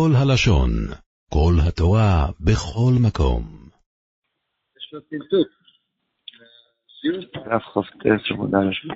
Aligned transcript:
כל 0.00 0.10
הלשון, 0.16 0.70
כל 1.28 1.52
התורה, 1.68 2.26
בכל 2.40 2.92
מקום. 3.06 3.42
יש 4.76 4.92
לו 4.92 5.00
טלטול. 5.00 5.44
דף 7.34 7.62
ח"ט 7.62 8.06
עמוד 8.30 8.54
א'. 8.54 8.94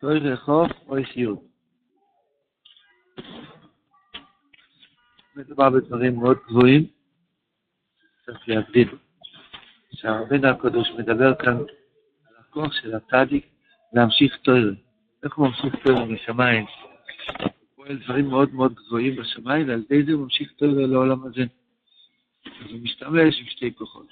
תוירי 0.00 0.36
חוף 0.36 0.70
אוי 0.86 1.02
סיוט. 1.14 1.38
מדובר 5.36 5.70
בדברים 5.70 6.14
מאוד 6.16 6.36
גבוהים, 6.48 6.86
צריך 8.26 8.48
להבדיל. 8.48 8.88
שהרבן 9.92 10.44
הקדוש 10.44 10.88
מדבר 10.98 11.34
כאן 11.34 11.56
על 11.56 12.34
הכוח 12.38 12.72
של 12.72 12.94
הצדיק 12.94 13.46
להמשיך 13.92 14.36
תוירה. 14.36 14.72
איך 15.24 15.36
הוא 15.36 15.46
ממשיך 15.46 15.74
תוירה 15.84 16.04
משמיים? 16.04 16.66
פועל 17.88 17.98
דברים 17.98 18.28
מאוד 18.28 18.54
מאוד 18.54 18.74
גבוהים 18.74 19.16
בשמיים, 19.16 19.68
ועל 19.68 19.82
ידי 19.90 20.02
זה 20.02 20.12
הוא 20.12 20.22
ממשיך 20.22 20.52
תוירה 20.52 20.86
לעולם 20.86 21.24
הזה. 21.24 21.42
אז 22.46 22.70
הוא 22.70 22.80
משתמש 22.82 23.40
עם 23.40 23.46
שתי 23.46 23.74
כוחות. 23.74 24.06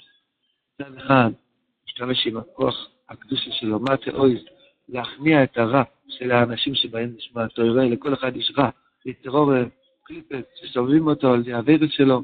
מצד 0.75 0.95
אחד, 0.97 1.31
משתמש 1.87 2.27
עם 2.27 2.37
הכוח 2.37 2.89
הקדושה 3.09 3.51
שלו, 3.53 3.81
מה 3.81 3.97
תאויז, 3.97 4.41
להכניע 4.89 5.43
את 5.45 5.59
הרע 5.59 5.83
של 6.09 6.31
האנשים 6.31 6.75
שבאים 6.75 7.15
לשמוע 7.17 7.47
תוירה, 7.47 7.85
לכל 7.85 8.15
אחד 8.15 8.37
יש 8.37 8.53
רע, 8.59 8.71
טרור 9.23 9.53
קליפס 10.03 10.45
שסובבים 10.55 11.07
אותו 11.07 11.33
על 11.33 11.43
העברת 11.53 11.93
שלו, 11.93 12.23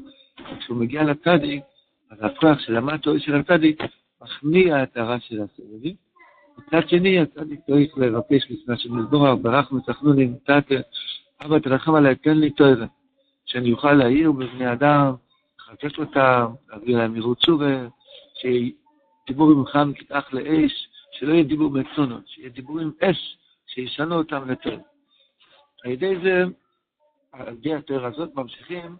כשהוא 0.59 0.77
מגיע 0.77 1.03
לצדיק, 1.03 1.63
אז 2.11 2.17
הכוח 2.21 2.59
של 2.59 2.75
המטו 2.75 3.19
של 3.19 3.35
הצדיק 3.35 3.81
מכניע 4.21 4.83
את 4.83 4.97
הרע 4.97 5.19
של 5.19 5.41
הסובבים. 5.41 5.95
מצד 6.57 6.89
שני, 6.89 7.19
הצדיק 7.19 7.59
צריך 7.65 7.97
לבקש 7.97 8.51
לפני 8.51 8.77
שמזמור 8.77 9.35
ברכנו 9.35 9.79
תחנונים, 9.79 10.35
אבא 11.45 11.59
תרחם 11.59 11.95
עליי, 11.95 12.15
תן 12.15 12.37
לי 12.37 12.49
תוירה, 12.49 12.85
שאני 13.45 13.71
אוכל 13.71 13.93
להעיר 13.93 14.31
בבני 14.31 14.71
אדם, 14.71 15.13
לחזק 15.59 15.97
אותם, 15.97 16.45
להביא 16.69 16.97
להם 16.97 17.13
מירות 17.13 17.37
תשובה, 17.37 17.87
שדיבור 18.35 19.55
ממך 19.55 19.75
מכתח 19.75 20.29
לאש, 20.33 20.89
שלא 21.11 21.33
יהיה 21.33 21.43
דיבור 21.43 21.71
מצונות, 21.71 22.27
שיהיה 22.27 22.49
דיבור 22.49 22.79
עם 22.79 22.91
אש, 23.01 23.37
שישנו 23.67 24.15
אותם 24.15 24.49
לטוב. 24.49 24.79
על 25.83 25.91
ידי 25.91 26.15
זה, 26.23 26.43
על 27.31 27.53
ידי 27.53 27.73
התואר 27.75 28.05
הזאת, 28.05 28.35
ממשיכים 28.35 28.97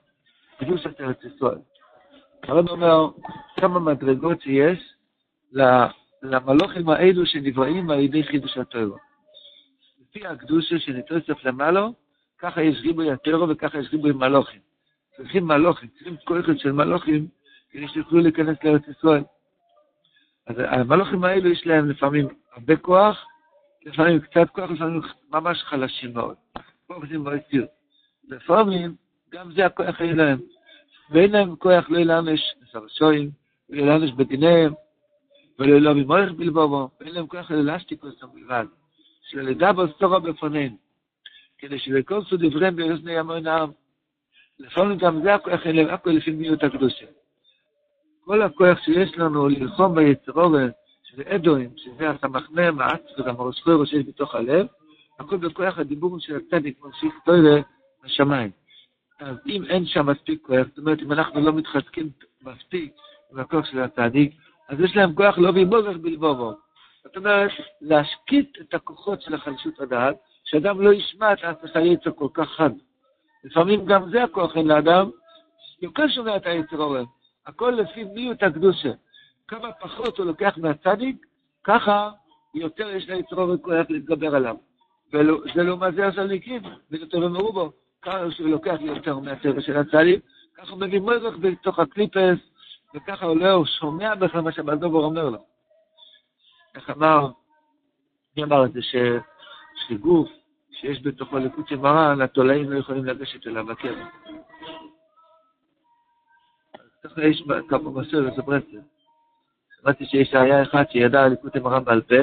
קידוש 0.60 0.86
את 0.86 1.02
ארץ 1.02 1.24
ישראל. 1.24 1.60
הרב 2.44 2.70
אומר 2.70 3.10
כמה 3.56 3.80
מדרגות 3.80 4.42
שיש 4.42 4.94
למלוכים 6.24 6.90
האלו 6.90 7.26
שנבראים 7.26 7.90
על 7.90 8.00
ידי 8.00 8.24
חידוש 8.24 8.58
התואר. 8.58 8.92
לפי 10.02 10.28
הקדושה 10.28 10.80
שנתוסף 10.80 11.46
למעלו, 11.46 11.94
ככה 12.44 12.62
יש 12.62 12.82
ריבוי 12.82 13.12
הטרו 13.12 13.50
וככה 13.50 13.80
יש 13.80 13.88
ריבוי 13.92 14.12
מלוכים. 14.12 14.60
צריכים 15.18 15.48
מלוכים, 15.48 15.90
צריכים 15.90 16.16
כוחת 16.26 16.58
של 16.60 16.72
מלוכים 16.72 17.28
כדי 17.72 17.88
שיוכלו 17.88 18.20
להיכנס 18.20 18.58
לארץ 18.64 18.82
ישראל. 18.88 19.24
אז 20.48 20.56
המלוכים 20.60 21.24
האלו 21.24 21.50
יש 21.50 21.68
להם 21.68 21.90
לפעמים 21.90 22.28
הרבה 22.54 22.76
כוח, 22.76 23.26
לפעמים 23.86 24.20
קצת 24.20 24.50
כוח, 24.52 24.72
לפעמים 24.72 25.02
ממש 25.32 25.64
חלשים 25.64 26.14
מאוד. 26.14 26.36
זה 27.10 27.18
מאוד 27.18 27.40
ציר. 27.50 27.66
לפעמים 28.30 28.96
גם 29.32 29.52
זה 29.52 29.66
הכוח 29.66 30.02
אין 30.02 30.18
להם. 30.18 30.40
ואין 31.10 31.32
להם 31.32 31.56
כוח 31.56 31.90
לא 31.90 31.98
ילנש 31.98 32.56
מסרשויים, 32.62 33.30
לא 33.70 33.82
ילנש 33.82 34.12
בדיניהם, 34.12 34.74
ולא 35.60 35.78
לא 35.82 35.94
ממורך 35.94 36.32
בלבובו, 36.32 36.90
ואין 37.02 37.16
להם 37.16 37.28
כוח 37.28 37.52
אלסטיקוס 37.52 38.24
בלבד. 38.34 38.66
שלדע 39.30 39.72
בו 39.72 39.88
סתורו 39.88 40.22
בפנינו, 40.22 40.76
כדי 41.64 41.80
שלכל 41.80 42.24
סוד 42.24 42.46
דבריהם 42.46 42.76
באוזני 42.76 43.18
המון 43.18 43.48
העם. 43.48 43.72
לפעמים 44.60 44.98
גם 44.98 45.22
זה 45.24 45.36
הכוח 45.36 45.66
אין 45.66 45.76
להם, 45.76 45.90
הכל 45.90 46.10
לפי 46.10 46.32
מיעוט 46.32 46.64
הקדושה. 46.64 47.06
כל 48.26 48.42
הכוח 48.42 48.80
שיש 48.80 49.18
לנו 49.18 49.48
ללחום 49.50 49.96
ביצרורת, 49.96 50.74
שזה 51.04 51.24
אדוים, 51.28 51.70
שזה 51.78 52.10
הסמכנה, 52.10 52.72
מעץ 52.72 53.02
וגם 53.20 53.36
הרוספוירו 53.36 53.86
שיש 53.86 54.06
בתוך 54.08 54.36
הלב, 54.36 54.68
הכל 55.20 55.38
בכוח 55.38 55.78
הדיבור 55.78 56.20
של 56.20 56.36
הצדיק 56.36 56.82
ממשיך 56.82 57.14
תוירה 57.26 57.62
לשמיים. 58.04 58.52
אז 59.20 59.38
אם 59.48 59.64
אין 59.70 59.86
שם 59.86 60.06
מספיק 60.06 60.42
כוח, 60.46 60.68
זאת 60.68 60.78
אומרת, 60.78 61.00
אם 61.02 61.12
אנחנו 61.12 61.42
לא 61.42 61.54
מתחזקים 61.54 62.10
מספיק 62.42 62.94
עם 63.32 63.40
הכוח 63.40 63.66
של 63.66 63.80
הצדיק, 63.80 64.34
אז 64.70 64.80
יש 64.80 64.96
להם 64.96 65.16
כוח 65.16 65.38
לא 65.38 65.52
בימורך 65.52 65.98
בלבובו. 65.98 66.54
זאת 67.04 67.18
אומרת, 67.18 67.52
להשקיט 67.82 68.58
את 68.62 68.74
הכוחות 68.74 69.22
של 69.22 69.34
החלשות 69.34 69.80
הדעת, 69.80 70.16
שאדם 70.44 70.82
לא 70.82 70.94
ישמע 70.94 71.34
את 71.34 71.44
עצמך 71.44 71.76
יצר 71.76 72.12
כל 72.12 72.28
כך 72.34 72.50
חד. 72.50 72.70
לפעמים 73.44 73.86
גם 73.86 74.10
זה 74.10 74.24
הכוח 74.24 74.58
אין 74.58 74.68
לאדם, 74.68 75.10
יותר 75.82 76.08
שומע 76.08 76.36
את 76.36 76.46
היצר 76.46 76.78
עורר. 76.78 77.04
הכל 77.46 77.78
לפי 77.78 78.04
מיעוט 78.04 78.44
הקדושה. 78.44 78.92
כמה 79.48 79.72
פחות 79.72 80.18
הוא 80.18 80.26
לוקח 80.26 80.58
מהצדיק, 80.58 81.26
ככה 81.64 82.10
יותר 82.56 82.90
יש 82.90 83.10
ליצר 83.10 83.36
עורר 83.36 83.58
כוח 83.58 83.90
להתגבר 83.90 84.36
עליו. 84.36 84.56
וזה 85.14 85.64
לא 85.64 85.78
מה 85.78 85.92
זה 85.92 86.08
הזליקים, 86.08 86.62
וזה 86.92 87.06
טוב 87.06 87.24
ומרובו. 87.24 87.72
ככה 88.02 88.32
שהוא 88.32 88.50
לוקח 88.50 88.76
יותר 88.80 89.20
מהטבע 89.20 89.62
של 89.62 89.78
הצדיק, 89.78 90.26
ככה 90.58 90.72
הוא 90.72 90.80
מביא 90.80 91.00
מורך 91.00 91.36
בתוך 91.40 91.80
הקליפס, 91.80 92.38
וככה 92.96 93.26
הוא 93.26 93.38
לא 93.38 93.66
שומע 93.66 94.16
בכלל 94.16 94.42
מה 94.42 94.52
שהבלדובר 94.52 95.00
אומר 95.00 95.30
לו. 95.30 95.40
איך 96.76 96.90
אמר, 96.90 97.32
מי 98.38 98.44
אמר 98.44 98.66
את 98.66 98.74
זה, 98.74 98.80
שגוף 99.76 100.30
שיש 100.72 101.04
בתוכו 101.04 101.38
ליקוד 101.38 101.68
של 101.68 101.76
מרן, 101.76 102.22
התולעים 102.22 102.72
לא 102.72 102.80
יכולים 102.80 103.06
לגשת 103.06 103.48
אליו 103.48 103.66
בקרב. 103.66 103.98
ככה 107.04 107.24
יש 107.24 107.44
כמה 107.70 107.90
מסורת 107.90 108.38
בברסלב. 108.38 108.82
שמעתי 109.82 110.06
שיש 110.06 110.34
היה 110.34 110.64
אחד 110.64 110.84
שידע 110.92 111.28
ליקוד 111.28 111.52
מרן 111.64 111.84
בעל 111.84 112.02
פה, 112.02 112.16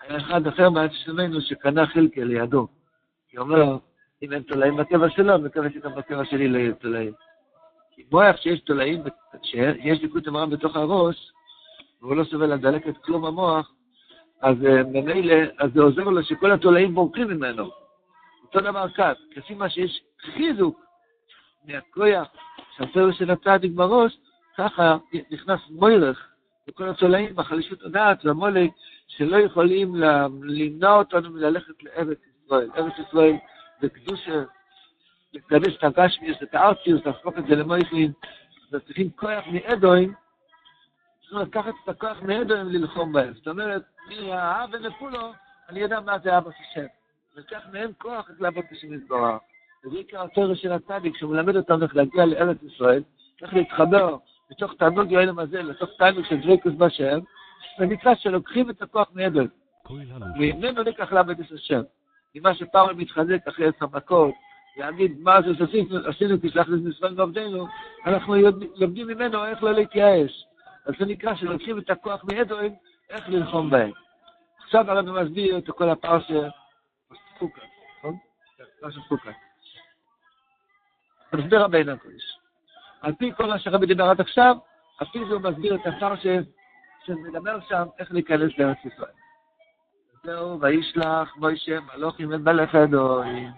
היה 0.00 0.18
אחד 0.18 0.46
אחר 0.46 0.70
מעצמנו 0.70 1.40
שקנה 1.40 1.86
חלקה 1.86 2.24
לידו. 2.24 2.68
כי 3.28 3.36
הוא 3.36 3.44
אומר, 3.44 3.78
אם 4.22 4.32
אין 4.32 4.42
תולעים 4.42 4.76
בקבע 4.76 5.10
שלו, 5.10 5.34
אני 5.34 5.44
מקווה 5.44 5.70
שגם 5.70 5.94
בקבע 5.94 6.24
שלי 6.24 6.48
לא 6.48 6.58
יהיו 6.58 6.74
תולעים. 6.74 7.12
כי 7.94 8.04
מוח 8.12 8.36
שיש 8.36 8.60
תולעים, 8.60 9.02
שיש 9.42 10.02
ליקוד 10.02 10.28
המרן 10.28 10.50
בתוך 10.50 10.76
הראש, 10.76 11.32
והוא 12.02 12.16
לא 12.16 12.24
סובל 12.24 12.54
לדלקת 12.54 12.96
כלום 12.96 13.24
המוח, 13.24 13.72
אז 14.42 14.56
ממילא, 14.92 15.34
אז 15.58 15.70
זה 15.74 15.80
עוזר 15.80 16.02
לו 16.02 16.22
שכל 16.22 16.52
התולעים 16.52 16.94
בורחים 16.94 17.28
ממנו. 17.28 17.70
אותו 18.42 18.60
דבר 18.60 18.88
כאן, 18.88 19.12
כפי 19.34 19.54
מה 19.54 19.70
שיש 19.70 20.02
חיזוק 20.20 20.80
מהכויח 21.64 22.28
שהסרט 22.76 23.14
של 23.14 23.30
הצדיק 23.30 23.72
בראש, 23.74 24.18
ככה 24.56 24.96
נכנס 25.30 25.60
מוירך 25.70 26.28
לכל 26.68 26.88
התולעים 26.88 27.36
בחלישות 27.36 27.82
הדעת 27.82 28.24
והמולק, 28.24 28.70
שלא 29.08 29.36
יכולים 29.36 29.94
למנוע 30.42 30.98
אותנו 30.98 31.30
מללכת 31.30 31.82
לארץ 31.82 32.18
ישראל. 32.44 32.70
ארץ 32.76 32.92
ישראל 33.08 33.36
זה 33.80 33.88
קדושה, 33.88 34.42
לקדש 35.32 35.76
את 35.76 35.84
הגשמיוס, 35.84 36.42
את 36.42 36.54
הארציוס, 36.54 37.06
להפוך 37.06 37.38
את 37.38 37.46
זה 37.46 37.54
למויכלין, 37.54 38.12
וצריכים 38.72 39.10
כוח 39.16 39.44
מאדוים, 39.52 40.14
צריכים 41.30 41.48
לקחת 41.48 41.74
את 41.84 41.88
הכוח 41.88 42.22
מאדוים 42.22 42.68
ללחום 42.68 43.12
בהם. 43.12 43.32
זאת 43.34 43.48
אומרת, 43.48 43.82
מהאב 44.08 44.70
ונפולו, 44.72 45.32
אני 45.68 45.80
יודע 45.80 46.00
מה 46.00 46.18
זה 46.18 46.38
אבא 46.38 46.50
השם. 46.50 46.86
ולקח 47.36 47.60
מהם 47.72 47.90
כוח 47.98 48.30
לעבוד 48.38 48.64
בשם 48.72 48.94
יתברך. 48.94 49.40
וזה 49.84 49.96
עיקר 49.96 50.22
התורה 50.22 50.56
של 50.56 50.72
הצדיק, 50.72 51.16
שהוא 51.16 51.32
מלמד 51.32 51.56
אותנו 51.56 51.82
איך 51.82 51.96
להגיע 51.96 52.26
לארץ 52.26 52.56
ישראל, 52.62 53.02
איך 53.42 53.54
להתחבר 53.54 54.16
מתוך 54.50 54.74
תענוג 54.74 55.12
יואל 55.12 55.28
המזל, 55.28 55.62
לתוך 55.62 55.90
תענוג 55.98 56.24
של 56.24 56.36
דריקוס 56.36 56.72
בשם, 56.78 57.18
זה 57.78 57.86
נקרא 57.86 58.14
שלוקחים 58.14 58.70
את 58.70 58.82
הכוח 58.82 59.08
מעבר. 59.14 59.44
וממנו 60.36 60.82
ניקח 60.82 61.12
לעבוד 61.12 61.40
את 61.40 61.52
השם. 61.52 61.80
ממה 62.34 62.54
שפעם 62.54 62.98
מתחזק 62.98 63.48
אחרי 63.48 63.66
עשר 63.66 63.86
מכות, 63.92 64.34
להגיד 64.76 65.20
מה 65.20 65.42
זה 65.42 65.48
שעשינו 65.58 66.36
כשלח 66.42 66.68
למצוות 66.68 67.12
ועובדינו, 67.16 67.66
אנחנו 68.06 68.34
לומדים 68.76 69.06
ממנו 69.06 69.44
איך 69.44 69.62
לא 69.62 69.72
להתייאש. 69.72 70.46
אז 70.86 70.94
זה 70.98 71.06
נקרא 71.06 71.34
שלוקחים 71.34 71.78
את 71.78 71.90
הכוח 71.90 72.24
מאדוים, 72.24 72.74
איך 73.10 73.28
ללחום 73.28 73.70
בהם. 73.70 73.90
עכשיו 74.64 74.90
הרב 74.90 75.10
מסביר 75.10 75.58
את 75.58 75.70
כל 75.70 75.90
הפרשה, 75.90 76.48
פוקה, 77.38 77.60
נכון? 77.98 78.16
פרשה 78.80 79.00
פוקה. 79.08 79.30
מסביר 81.32 81.62
רבינו 81.62 81.92
הקודש. 81.92 82.38
על 83.00 83.14
פי 83.14 83.32
כל 83.36 83.46
מה 83.46 83.58
שהרבי 83.58 83.86
דיבר 83.86 84.04
עד 84.04 84.20
עכשיו, 84.20 84.56
זה 85.12 85.34
הוא 85.34 85.40
מסביר 85.40 85.74
את 85.74 85.86
הפרשה 85.86 86.38
שמדבר 87.04 87.60
שם 87.68 87.86
איך 87.98 88.12
להיכנס 88.12 88.58
לארץ 88.58 88.78
ישראל. 88.84 89.10
זהו, 90.24 90.60
וישלח 90.60 91.36
מוישה 91.36 91.78
מלוכים 91.80 92.34
את 92.34 92.40
מלך 92.40 92.74
אדוים. 92.74 93.50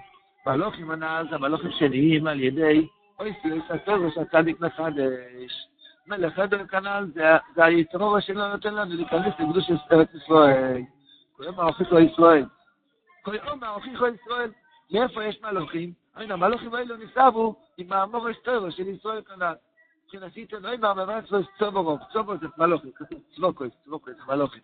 מלוכים 0.46 0.90
הנ"ל 0.90 1.26
זה 1.30 1.36
המלוכים 1.36 1.70
שנהיים 1.70 2.26
על 2.26 2.40
ידי 2.40 2.86
אוי 3.20 3.32
סיוס 3.42 3.64
התורש 3.70 4.18
הצדיק 4.18 4.60
מחדש. 4.60 5.68
מלך 6.06 6.38
אדוים 6.38 6.66
כנ"ל 6.66 7.06
זה 7.54 7.64
היתרור 7.64 8.20
שלא 8.20 8.52
נותן 8.52 8.74
לנו 8.74 8.94
להיכנס 8.94 9.34
לקדוש 9.40 9.70
ארץ 9.92 10.08
ישראל. 10.14 10.82
קוראים 11.36 11.54
מערכיכו 11.54 11.98
ישראל. 11.98 12.44
קוראים 13.22 13.42
מערכיכו 13.60 14.06
ישראל. 14.06 14.50
מאיפה 14.90 15.24
יש 15.24 15.40
מלוכים? 15.42 15.92
הנה, 16.14 16.34
המלוכים 16.34 16.74
האלו 16.74 16.96
ניסבו 16.96 17.54
עם 17.78 17.88
מאמור 17.88 18.30
אסטרו 18.30 18.70
של 18.70 18.88
ישראל 18.88 19.22
כנ"ל. 19.22 19.54
לא 20.60 20.68
עם 20.68 20.84
המאמץ 20.84 21.30
לא 21.30 21.38
צובורוב, 21.58 22.00
צובורוב 22.12 22.40
זה 22.40 22.46
מלוכים, 22.58 22.90
כתוב 22.94 23.18
צבוקוי, 23.34 23.70
צבוקוי 23.84 24.14
זה 24.14 24.20
מלוכים. 24.28 24.60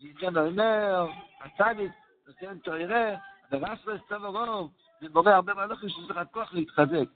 ניתן 0.00 0.36
אומר, 0.36 1.06
הצדיק, 1.40 1.92
נותן 2.26 2.58
תוירה, 2.58 3.14
ורספס 3.52 4.08
צובורוב, 4.08 4.70
זה 5.00 5.06
מורה 5.14 5.34
הרבה 5.34 5.54
מלוכים 5.54 5.88
שיש 5.88 6.10
לך 6.10 6.20
כוח 6.30 6.54
להתחזק. 6.54 7.08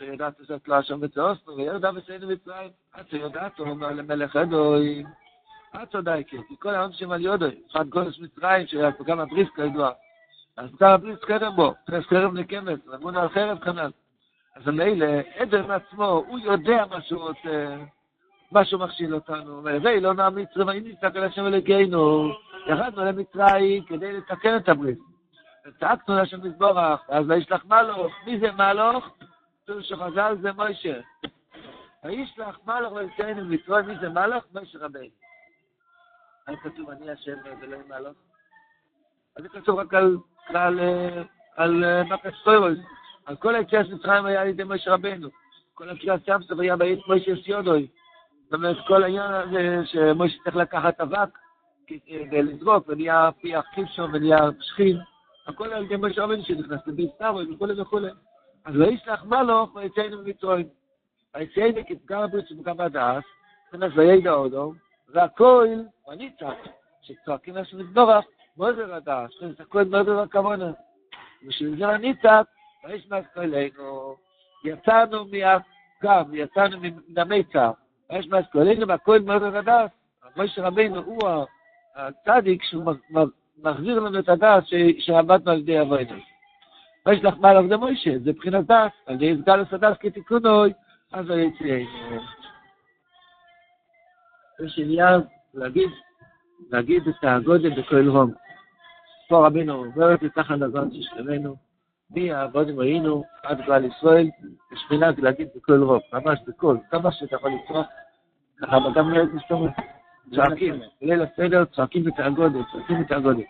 יודעת 0.00 0.34
שאת 0.48 0.68
לא 0.68 0.80
אשם 0.80 0.98
וצעוסנו, 1.02 1.56
וירדה 1.56 1.92
בסיינו 1.92 2.28
מצרים. 2.28 2.70
את 3.00 3.12
יודעת, 3.12 3.58
הוא 3.58 3.68
אומר 3.68 3.92
למלך 3.92 4.36
אדוי. 4.36 5.04
את 5.74 5.90
צודקת, 5.92 6.38
כי 6.48 6.54
כל 6.58 6.74
העם 6.74 6.92
שם 6.92 7.10
על 7.10 7.20
יודוי, 7.20 7.60
אחד 7.70 7.88
גולש 7.88 8.20
מצרים, 8.20 8.66
שהיה 8.66 8.92
פה 8.92 9.04
גם 9.04 9.20
הבריס 9.20 9.48
כידוע. 9.56 9.90
אז 10.56 10.70
גם 10.80 10.90
הבריס 10.90 11.18
חרב 11.24 11.56
בו, 11.56 11.74
פרס 11.86 12.04
חרב 12.04 12.34
נקמת, 12.34 12.86
למון 12.86 13.16
על 13.16 13.28
חרב 13.28 13.58
כנ"ל. 13.58 13.90
אז 14.56 14.66
מילא, 14.66 15.06
עדן 15.36 15.70
עצמו, 15.70 16.24
הוא 16.28 16.38
יודע 16.38 16.84
מה 16.90 17.02
שהוא 17.02 17.22
רוצה, 17.22 17.76
מה 18.52 18.64
שהוא 18.64 18.80
מכשיל 18.80 19.14
אותנו. 19.14 19.64
והרי 19.64 20.00
לא 20.00 20.14
נע 20.14 20.30
מצרים, 20.30 20.68
אם 20.68 20.92
נסתכל 20.92 21.24
השם 21.24 21.46
אלוקינו, 21.46 22.32
ירדנו 22.66 23.04
למצרים 23.04 23.84
כדי 23.84 24.12
לתקן 24.12 24.56
את 24.56 24.68
הברית. 24.68 24.98
וצעקנו 25.66 26.16
לשם 26.16 26.46
מזבורך, 26.46 27.00
אז 27.08 27.24
וישלח 27.28 27.64
מלוך. 27.64 28.12
מי 28.26 28.38
זה 28.38 28.52
מלוך? 28.52 29.10
כתוב 29.72 29.82
שחז"ל 29.82 30.36
זה 30.42 30.52
מוישה. 30.52 31.00
וישלח 32.04 32.58
מלוך 32.66 32.92
ויצאנו 32.92 33.44
מצרים, 33.44 33.86
מי 33.86 33.94
זה 34.00 34.08
מלוך? 34.08 34.44
מוישה 34.54 34.78
רבינו. 34.78 35.14
היה 36.46 36.56
כתוב 36.56 36.90
אני 36.90 37.10
השם 37.10 37.36
ולא 37.60 37.76
מלוך? 37.88 38.16
אז 39.36 39.42
זה 39.42 39.48
כתוב 39.48 39.78
רק 39.78 39.94
על, 39.94 40.16
על, 40.46 40.80
על 41.56 42.02
מקס 42.04 42.42
טוירוס. 42.44 42.78
על 43.26 43.36
כל 43.36 43.54
היציאת 43.54 43.86
מצרים 43.90 44.24
היה 44.24 44.42
על 44.42 44.48
ידי 44.48 44.64
מוישה 44.64 44.92
רבנו. 44.94 45.28
כל 45.74 45.90
הקריאת 45.90 46.28
ים 46.28 46.42
סוף 46.42 46.58
היה 46.58 46.76
בעת 46.76 46.98
מוישה 47.06 47.32
סיודוי. 47.44 47.88
זאת 48.44 48.54
אומרת, 48.54 48.76
כל 48.86 49.02
העניין 49.02 49.32
הזה 49.32 49.80
שמוישה 49.84 50.38
צריך 50.44 50.56
לקחת 50.56 51.00
אבק 51.00 51.38
ולזרוק, 52.32 52.88
ונהיה 52.88 53.30
פיח 53.40 53.64
חיפשון 53.74 54.14
ונהיה 54.14 54.38
שכין. 54.60 54.98
הכל 55.46 55.72
על 55.72 55.84
ידי 55.84 55.96
מוישה 55.96 56.24
רבנו 56.24 56.44
שנכנס 56.44 56.80
לביסטרו 56.86 57.40
וכולי 57.54 57.80
וכולי. 57.80 58.10
אז 58.64 58.74
לא 58.74 58.86
ישלח 58.86 59.24
מלוך 59.24 59.74
ויצאנו 59.74 60.22
ממצרים. 60.22 60.68
היצאנו 61.34 61.80
כפגם 61.88 62.22
הברית 62.22 62.48
שבגם 62.48 62.80
הדס, 62.80 63.24
נכנס 63.72 63.92
וידע 63.96 64.30
הודו, 64.30 64.72
והכל, 65.08 65.68
ואני 66.08 66.30
צעק, 66.38 66.68
שצועקים 67.02 67.56
לשם 67.56 67.80
יתברך, 67.80 68.24
מוזר 68.56 68.94
הדס, 68.94 69.30
זאת 69.40 69.60
הכל 69.60 69.84
מוזר 69.84 70.20
הכוונה. 70.20 70.72
בשביל 71.46 71.78
זה 71.78 71.94
אני 71.94 72.14
צעק, 72.22 72.46
אלינו, 73.36 74.16
יצאנו 74.64 75.24
מהקם, 75.24 76.30
יצאנו 76.34 76.80
מן 76.80 77.18
המיצר, 77.18 77.70
וישמע 78.10 78.38
אלינו, 78.56 78.88
והכל 78.88 79.20
מוזר 79.20 79.56
הדס. 79.56 79.90
משה 80.36 80.62
רבינו 80.62 81.02
הוא 81.02 81.18
הצדיק 81.96 82.62
שהוא 82.62 82.92
מחזיר 83.62 84.00
לנו 84.00 84.18
את 84.18 84.28
הדס 84.28 84.64
שעבדנו 84.98 85.50
על 85.50 85.58
ידי 85.58 85.80
אבוינו. 85.80 86.31
וישלח 87.06 87.34
מעליו 87.38 87.68
זה 87.68 87.76
מוישה, 87.76 88.18
זה 88.18 88.30
מבחינת 88.30 88.66
דס, 88.66 88.90
על 89.06 89.22
ידי 89.22 89.42
סגלוס 89.42 89.72
הדס 89.72 89.96
כתיקונוי, 90.00 90.72
אז 91.12 91.30
הוא 91.30 91.38
יצאנו. 91.38 92.22
יש 94.64 94.78
עניין 94.78 95.20
להגיד, 95.54 95.88
להגיד 96.70 97.08
את 97.08 97.14
הגודל 97.22 97.80
בכל 97.80 98.08
רום. 98.08 98.30
פה 99.28 99.46
רבינו 99.46 99.74
עוברת 99.74 100.22
לתחת 100.22 100.62
הזמן 100.62 100.88
ששלמנו, 100.92 101.56
מי 102.10 102.32
העבודים 102.32 102.80
היינו 102.80 103.24
עד 103.42 103.60
גל 103.66 103.84
ישראל, 103.84 104.30
יש 104.72 104.80
מנהג 104.90 105.20
להגיד 105.20 105.48
בכל 105.56 105.82
רום, 105.82 106.00
ממש 106.12 106.38
בכל, 106.46 106.76
כמה 106.90 107.12
שאתה 107.12 107.36
יכול 107.36 107.50
לצרוך, 107.50 107.86
ככה 108.60 108.76
גם 108.94 109.10
לא 109.10 109.18
הייתי 109.18 109.36
מסתובב. 109.36 109.70
צועקים, 110.34 110.80
ליל 111.02 111.22
הסדר, 111.22 111.64
צועקים 111.64 112.08
את 112.08 112.12
הגודל, 112.18 112.60
צועקים 112.72 113.02
את 113.02 113.12
הגודל. 113.12 113.42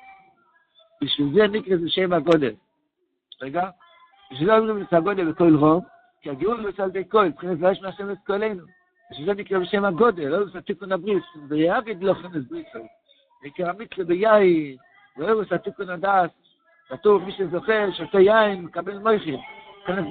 בשביל 1.03 1.35
זה 1.35 1.59
נקרא 1.59 1.77
זה 1.77 1.89
שם 1.89 2.13
הגודל. 2.13 2.55
רגע, 3.43 3.69
בשביל 4.33 4.49
זה 4.49 4.59
אומרים 4.59 4.83
את 4.83 4.93
הגודל 4.93 5.33
בכל 5.33 5.57
רום, 5.57 5.81
כי 6.23 6.31
הגיור 6.31 6.55
נמצא 6.55 6.83
על 6.83 6.89
ידי 6.89 7.09
כל, 7.09 7.27
מבחינת 7.27 7.59
זה 7.59 7.67
יש 7.69 7.83
מהשם 7.83 8.11
את 8.11 8.17
קולנו. 8.27 8.63
בשביל 9.11 9.27
זה 9.27 9.35
נקרא 9.35 9.59
בשם 9.59 9.85
הגודל, 9.85 10.29
לא 10.29 10.47
זה 10.47 10.61
תיקון 10.61 10.93
הבריס, 10.93 11.25
ויעביד 11.49 12.03
לא 12.03 12.15
חמש 12.15 12.45
בריסו. 12.51 12.79
נקרא 13.45 13.69
המצווה 13.69 14.05
ביין, 14.05 14.77
ואוהב 15.17 15.39
את 15.39 15.53
התיקון 15.53 15.91
הדס, 15.91 16.31
כתוב 16.89 17.25
מי 17.25 17.33
שזוכר, 17.33 17.89
שותה 17.93 18.21
יין, 18.21 18.63
מקבל 18.63 18.99
מויכין. 18.99 19.41
כנס 19.87 20.05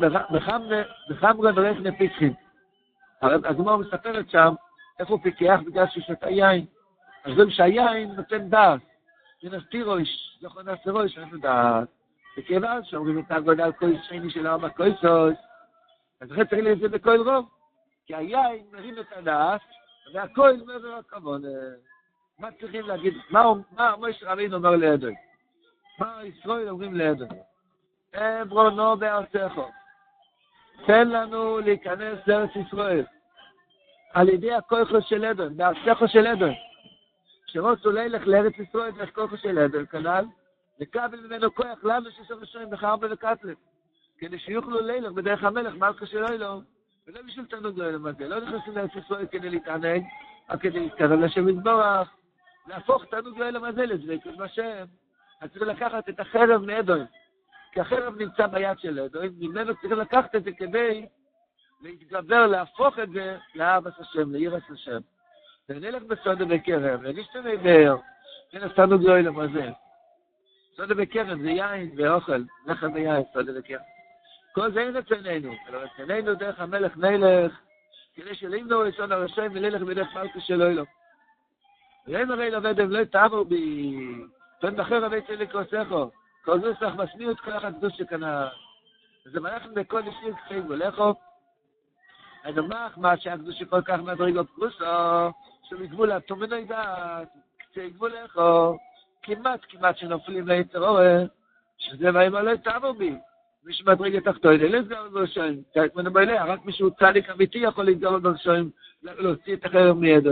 בחמרה 1.09 1.51
דרך 1.51 1.77
נפיצחין. 1.77 2.33
הגמור 3.21 3.77
מספרת 3.77 4.29
שם 4.29 4.53
איך 5.00 5.09
הוא 5.09 5.19
פיקח 5.24 5.59
בגלל 5.65 5.88
שהוא 5.88 6.03
שותה 6.03 6.29
יין. 6.29 6.65
אז 7.25 7.35
זה 7.35 7.44
שהיין 7.50 8.12
נותן 8.12 8.50
דס. 8.50 8.81
ינס 9.44 9.63
תירוש, 9.69 10.38
זוכר 10.41 10.63
נס 10.63 10.79
תירוש, 10.83 11.17
אין 11.17 11.39
דס. 11.41 12.00
וכיוון 12.38 12.83
שאומרים 12.83 13.19
את 13.19 13.31
הגודל 13.31 13.63
על 13.63 13.72
כל 13.72 13.92
שני 14.04 14.30
של 14.30 14.48
ארבע 14.48 14.69
קויסוס, 14.69 15.38
אז 16.22 16.30
זה 16.30 16.45
צריך 16.50 16.62
לזה 16.63 16.89
בכל 16.89 17.30
רוב. 17.30 17.50
כי 18.06 18.16
היין 18.16 18.66
מרים 18.72 19.00
את 19.00 19.06
הדס, 19.16 19.62
והכל 20.13 20.54
מעבר 20.66 20.94
הכבוד. 20.94 21.45
מה 22.39 22.48
צריכים 22.60 22.88
להגיד? 22.88 23.13
מה, 23.30 23.95
משה 24.00 24.31
רבינו 24.31 24.57
אומר 24.57 24.75
לידוי? 24.75 25.16
מה 26.00 26.19
ישראל 26.24 26.69
אומרים 26.69 26.94
לידוי? 26.94 27.28
עברונו 28.13 28.98
בארצך. 28.98 29.54
תן 30.86 31.10
לנו 31.10 31.60
להיכנס 31.60 32.19
לארץ 32.27 32.50
ישראל. 32.56 33.06
על 34.13 34.30
ידי 34.30 34.54
הכוחו 34.54 35.01
של 35.01 35.25
אדון, 35.25 35.57
בארצך 35.57 36.04
של 36.07 36.27
אדון. 36.27 36.54
כשרוצו 37.45 37.92
ללך 37.92 38.27
לארץ 38.27 38.54
ישראל 38.60 38.92
דרך 38.92 39.16
כוחו 39.16 39.38
של 39.38 39.60
אדון, 39.60 39.86
כנ"ל, 39.86 40.25
לקבל 40.81 41.19
ממנו 41.19 41.56
כוח 41.56 41.83
לנו 41.83 42.12
שיש 42.12 42.31
ראשונים 42.31 42.69
בחרבה 42.69 43.07
וקטלב. 43.12 43.56
כדי 44.18 44.39
שיוכלו 44.39 44.80
ללך 44.81 45.12
בדרך 45.12 45.44
המלך, 45.44 45.74
מלכה 45.74 46.06
של 46.06 46.25
אילום. 46.25 46.63
ולא 47.07 47.22
בשביל 47.22 47.45
תענוג 47.45 47.80
לא 47.80 48.12
זה, 48.12 48.28
לא 48.28 48.42
נכנסים 48.42 48.75
לארץ 48.75 48.92
ישראל 48.95 49.25
כדי 49.25 49.50
להתענג, 49.50 50.04
רק 50.50 50.62
כדי 50.62 50.80
להתקרב 50.80 51.12
לשם 51.12 51.50
יתברך, 51.50 52.10
להפוך 52.68 53.06
תענוג 53.06 53.38
לא 53.38 53.45
ילמד 53.45 53.75
זה 53.75 53.86
לדבקות 53.86 54.38
בשם. 54.38 54.86
אז 55.42 55.50
צריך 55.50 55.62
לקחת 55.62 56.10
את 56.10 56.19
החרב 56.19 56.66
מאדוים, 56.66 57.06
כי 57.72 57.80
החרב 57.80 58.18
נמצא 58.18 58.48
ביד 58.48 58.80
של 58.80 59.00
אדוים, 59.00 59.31
ממנו 59.39 59.74
צריך 59.81 59.94
לקחת 59.94 60.36
את 60.36 60.44
זה 60.44 60.51
כדי 60.51 61.06
להתגבר, 61.81 62.48
להפוך 62.48 63.00
את 63.00 63.10
זה 63.10 63.38
לאהבת 63.55 64.00
השם, 64.00 64.32
ליראת 64.32 64.63
השם. 64.74 65.00
ונלך 65.70 66.03
בסודה 66.03 66.46
בקרב, 66.46 67.00
ונשתנה 67.03 67.50
תענוג 68.75 69.03
לא 69.03 69.20
ילמד 69.20 69.53
זה. 69.53 69.70
סודה 70.75 70.96
בקרב 70.96 71.42
זה 71.42 71.50
יין 71.50 71.92
ואוכל, 71.98 72.44
לחם 72.66 72.94
ויין, 72.94 73.24
סודה 73.34 73.54
בקרב. 73.54 73.82
כל 74.54 74.72
זה 74.72 74.80
אין 74.82 74.98
רצוננו, 74.98 75.54
אלא 75.70 75.78
רצוננו 75.78 76.36
דרך 76.36 76.60
המלך 76.60 76.98
נלך, 76.98 77.60
כדי 78.16 78.36
שלמנו 78.36 78.80
רצון 78.80 79.12
הרשעים 79.12 79.51
ונלך 79.54 79.82
בדרך 79.82 80.16
מלכה 80.16 80.40
של 80.40 80.62
אילו. 80.62 80.84
ואין 82.08 82.32
הרי 82.32 82.51
לבדם 82.51 82.92
לא 82.92 83.04
תאמו 83.04 83.46
בי, 83.46 83.98
פן 84.62 84.75
בחר 84.75 85.06
רבי 85.06 85.22
צלי 85.22 85.48
כוסכו, 85.48 86.12
כל 86.46 86.60
נוסח 86.60 86.94
משמיע 86.98 87.32
את 87.32 87.40
כל 87.40 87.51
הקדוש 87.51 87.94
שכנה. 87.98 88.48
וזה 89.25 89.40
מלך 89.40 89.66
בכל 89.66 90.01
נשאיר 90.01 90.34
כפי 90.36 90.62
גולכו, 90.62 91.13
הדמח 92.44 92.98
מה 92.98 93.18
שהקדוש 93.18 93.63
כל 93.63 93.82
כך 93.82 94.00
מדרגו 94.00 94.44
פרוסו, 94.56 94.86
שמגבול 95.63 96.12
התומנו 96.12 96.66
דעת, 96.68 97.28
קצה 97.58 97.88
גבולכו, 97.88 98.78
כמעט 99.24 99.60
כמעט 99.70 99.98
שנופלים 99.98 100.48
ליצר 100.48 100.88
אורן, 100.88 101.25
שזה 101.78 102.10
ויאמר 102.13 102.42
לא 102.42 102.56
תאמו 102.56 102.94
בי. 102.94 103.16
מי 103.63 103.74
שמדרגה 103.74 104.22
תחתו, 104.22 104.51
אין 104.51 104.72
להתגרות 104.72 105.12
ברשעים. 105.12 105.62
תראה 105.74 105.86
ממנו 105.96 106.12
בעליה, 106.12 106.46
רק 106.46 106.66
מי 106.66 106.74
שהוא 106.74 106.92
צדיק 107.00 107.30
אמיתי 107.30 107.58
יכול 107.58 107.86
להתגרות 107.86 108.22
ברשעים, 108.22 108.70
להוציא 109.04 109.54
את 109.54 109.66
החרב 109.66 109.98
מידע. 109.98 110.32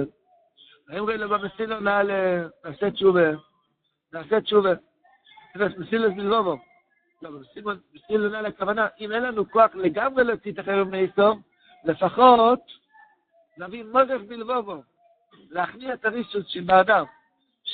האם 0.89 1.00
רואים 1.00 1.19
לו 1.19 1.29
במסילו 1.29 1.79
נעלה, 1.79 2.48
נעשה 2.65 2.91
תשובה, 2.91 3.29
נעשה 4.13 4.41
תשובה. 4.41 4.74
מסילו 5.55 6.10
זלבובו. 6.15 6.58
לא, 7.22 7.29
מסילו 7.93 8.29
נעלה 8.29 8.48
הכוונה, 8.48 8.88
אם 9.00 9.12
אין 9.12 9.24
לנו 9.24 9.50
כוח 9.50 9.75
לגמרי 9.75 10.24
להוציא 10.24 10.51
את 10.51 10.60
החרב 10.60 10.88
מיסור, 10.88 11.36
לפחות 11.84 12.60
להביא 13.58 13.84
מורך 13.84 14.22
בלבובו, 14.27 14.81
להכניע 15.50 15.93
את 15.93 16.05
הרישות 16.05 16.50
של 16.50 16.63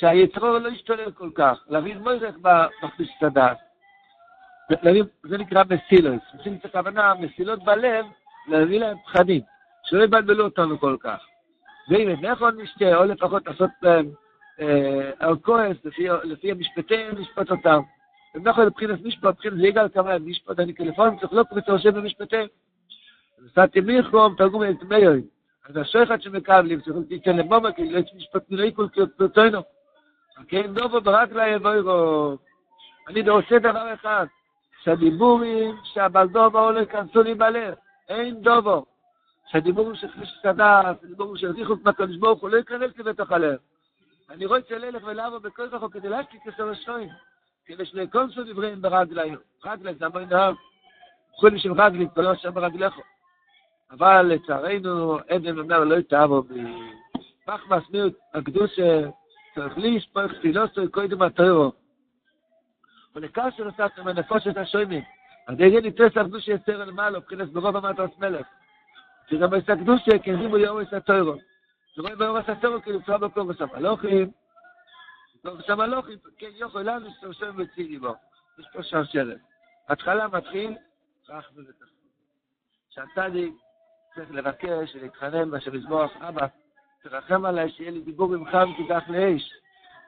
האדם, 0.02 0.16
שהיצרור 0.16 0.58
לא 0.58 0.68
ישתולל 0.68 1.10
כל 1.10 1.30
כך, 1.34 1.58
להביא 1.68 1.96
מורך 1.96 2.36
בכביש 2.82 3.10
את 3.18 3.22
הדעת. 3.22 3.56
זה 5.24 5.38
נקרא 5.38 5.62
מסילוס. 5.70 6.22
מסילוס 6.34 6.64
הכוונה, 6.64 7.14
מסילות 7.14 7.64
בלב, 7.64 8.06
להביא 8.48 8.80
להם 8.80 8.96
פחדים, 9.04 9.42
שלא 9.84 10.04
יבלבלו 10.04 10.44
אותנו 10.44 10.78
כל 10.78 10.96
כך. 11.00 11.26
ואם 11.88 12.08
הם 12.08 12.24
נכון 12.24 12.60
נשתה, 12.60 12.96
או 12.96 13.04
לפחות 13.04 13.46
לעשות 13.46 13.70
להם 13.82 14.10
על 15.18 15.36
כועס, 15.36 15.76
לפי 16.24 16.50
המשפטים, 16.50 17.10
לשפוט 17.18 17.50
אותם. 17.50 17.80
ונוכל 18.34 18.64
לבחינת 18.64 19.02
משפט, 19.02 19.24
מבחינת 19.24 19.64
יגאל 19.64 19.88
כמה 19.88 20.18
משפט, 20.18 20.60
אני 20.60 20.74
כלפון 20.74 21.18
צריך 21.18 21.32
לא 21.32 21.42
פריטו 21.42 21.74
השם 21.74 21.94
במשפטים. 21.94 22.46
נסעתי 23.44 23.80
מיכום, 23.80 24.34
תרגום 24.38 24.62
את 24.64 24.82
מיוי. 24.82 25.22
אז 25.68 25.76
השויכת 25.76 26.22
שמקבלים, 26.22 26.80
צריך 26.80 26.96
לתיתן 26.96 27.36
למומה, 27.36 27.72
כי 27.72 27.90
לא 27.90 27.98
יש 27.98 28.14
משפט 28.16 28.50
מילאי 28.50 28.72
כל 28.74 28.86
פרטוינו. 29.16 29.60
כן, 30.48 30.74
דובו 30.74 31.00
ברק 31.00 31.32
לה 31.32 31.48
יבוירו. 31.48 32.36
אני 33.08 33.30
רוצה 33.30 33.58
דבר 33.58 33.94
אחד, 33.94 34.26
שהדיבורים 34.82 35.76
שהבעל 35.84 36.28
דובו 36.28 36.58
עולה 36.58 36.86
כנסו 36.86 37.22
לי 37.22 37.34
בלב. 37.34 37.74
אין 38.08 38.40
דובו. 38.42 38.84
שהדיבורים 39.46 39.94
של 39.94 40.08
כביש 40.08 40.38
סדס, 40.42 40.96
הדיבורים 41.02 41.36
של 41.36 41.50
ריחוק 41.50 41.80
מהקדוש 41.84 42.16
ברוך 42.16 42.40
הוא 42.40 42.50
לא 42.50 42.56
ייכנס 42.56 42.96
לי 42.96 43.04
בתוך 43.04 43.32
הלב. 43.32 43.58
אני 44.30 44.46
רואה 44.46 44.58
אצל 44.58 44.84
הלך 44.84 45.02
ולעבור 45.06 45.38
בכל 45.38 45.70
כוחו 45.70 45.90
כדי 45.90 46.08
להשתיק 46.08 46.40
כסר 46.44 46.70
השוין. 46.70 47.08
כדי 47.66 47.86
שלכל 47.86 48.30
סוד 48.30 48.50
דברים 48.50 48.82
ברגלי, 48.82 49.34
רגלי 49.64 49.94
זה 49.94 50.06
המוי 50.06 50.26
נהר. 50.26 50.52
חולי 51.32 51.58
של 51.58 51.72
רגלי, 51.72 52.06
כל 52.14 52.26
השם 52.26 52.54
ברגליך. 52.54 52.94
אבל 53.90 54.22
לצערנו, 54.22 55.18
עדן 55.28 55.58
אומר 55.58 55.84
לא 55.84 55.94
יתאבו 55.94 56.42
בפח 56.42 57.60
מסמיות 57.70 58.12
הקדושה, 58.34 59.08
צריך 59.56 59.78
להשפוך 59.78 60.32
תפילות 60.38 60.74
של 60.74 60.88
קודם 60.88 61.22
הטרו. 61.22 61.72
ולכך 63.14 63.44
שנוסף 63.56 63.98
עם 63.98 64.08
הנפוש 64.08 64.46
את 64.46 64.56
השוימים, 64.56 65.02
אז 65.48 65.60
יגיד 65.60 65.82
לי 65.82 65.92
תרס 65.92 66.16
אבדו 66.16 66.40
שיצר 66.40 66.82
אל 66.82 66.90
מעלו, 66.90 67.20
בכנס 67.20 67.48
ברוב 67.48 67.76
אמרת 67.76 67.98
עס 67.98 68.18
מלך. 68.18 68.46
שגם 69.30 69.54
יסקדו 69.54 69.98
שיקרים 69.98 70.50
בו 70.50 70.58
יאורס 70.58 70.92
הטרו. 70.92 71.34
שרואים 71.94 72.18
ביום 72.18 72.36
עס 72.36 72.48
הטרו 72.48 72.82
כאילו 72.82 73.02
פרה 73.02 73.18
בקור 73.18 73.48
ושם 73.48 73.66
הלוכים. 73.72 74.30
ושם 75.58 75.80
הלוכים, 75.80 76.18
כן 76.38 76.50
יוכל 76.54 76.82
לנו 76.82 77.08
שאתה 77.14 77.32
שוים 77.32 77.54
וציג 77.58 77.90
לי 77.90 77.98
בו. 77.98 78.14
יש 78.58 78.66
פה 78.72 78.82
שם 78.82 79.04
שרת. 79.04 79.38
התחלה 79.88 80.28
מתחיל, 80.28 80.76
רח 81.28 81.50
ובטח. 81.54 81.86
שהצדיק 82.90 83.54
צריך 84.14 84.30
לבקש 84.30 84.94
ולהתחנן 84.94 85.50
בשביל 85.50 85.80
לזמוח 85.80 86.12
אבא. 86.16 86.46
תרחם 87.10 87.44
עליי 87.44 87.70
שיהיה 87.70 87.90
לי 87.90 88.00
דיבור 88.00 88.28
ממך 88.28 88.58
ותדח 88.80 89.08
לאש. 89.08 89.52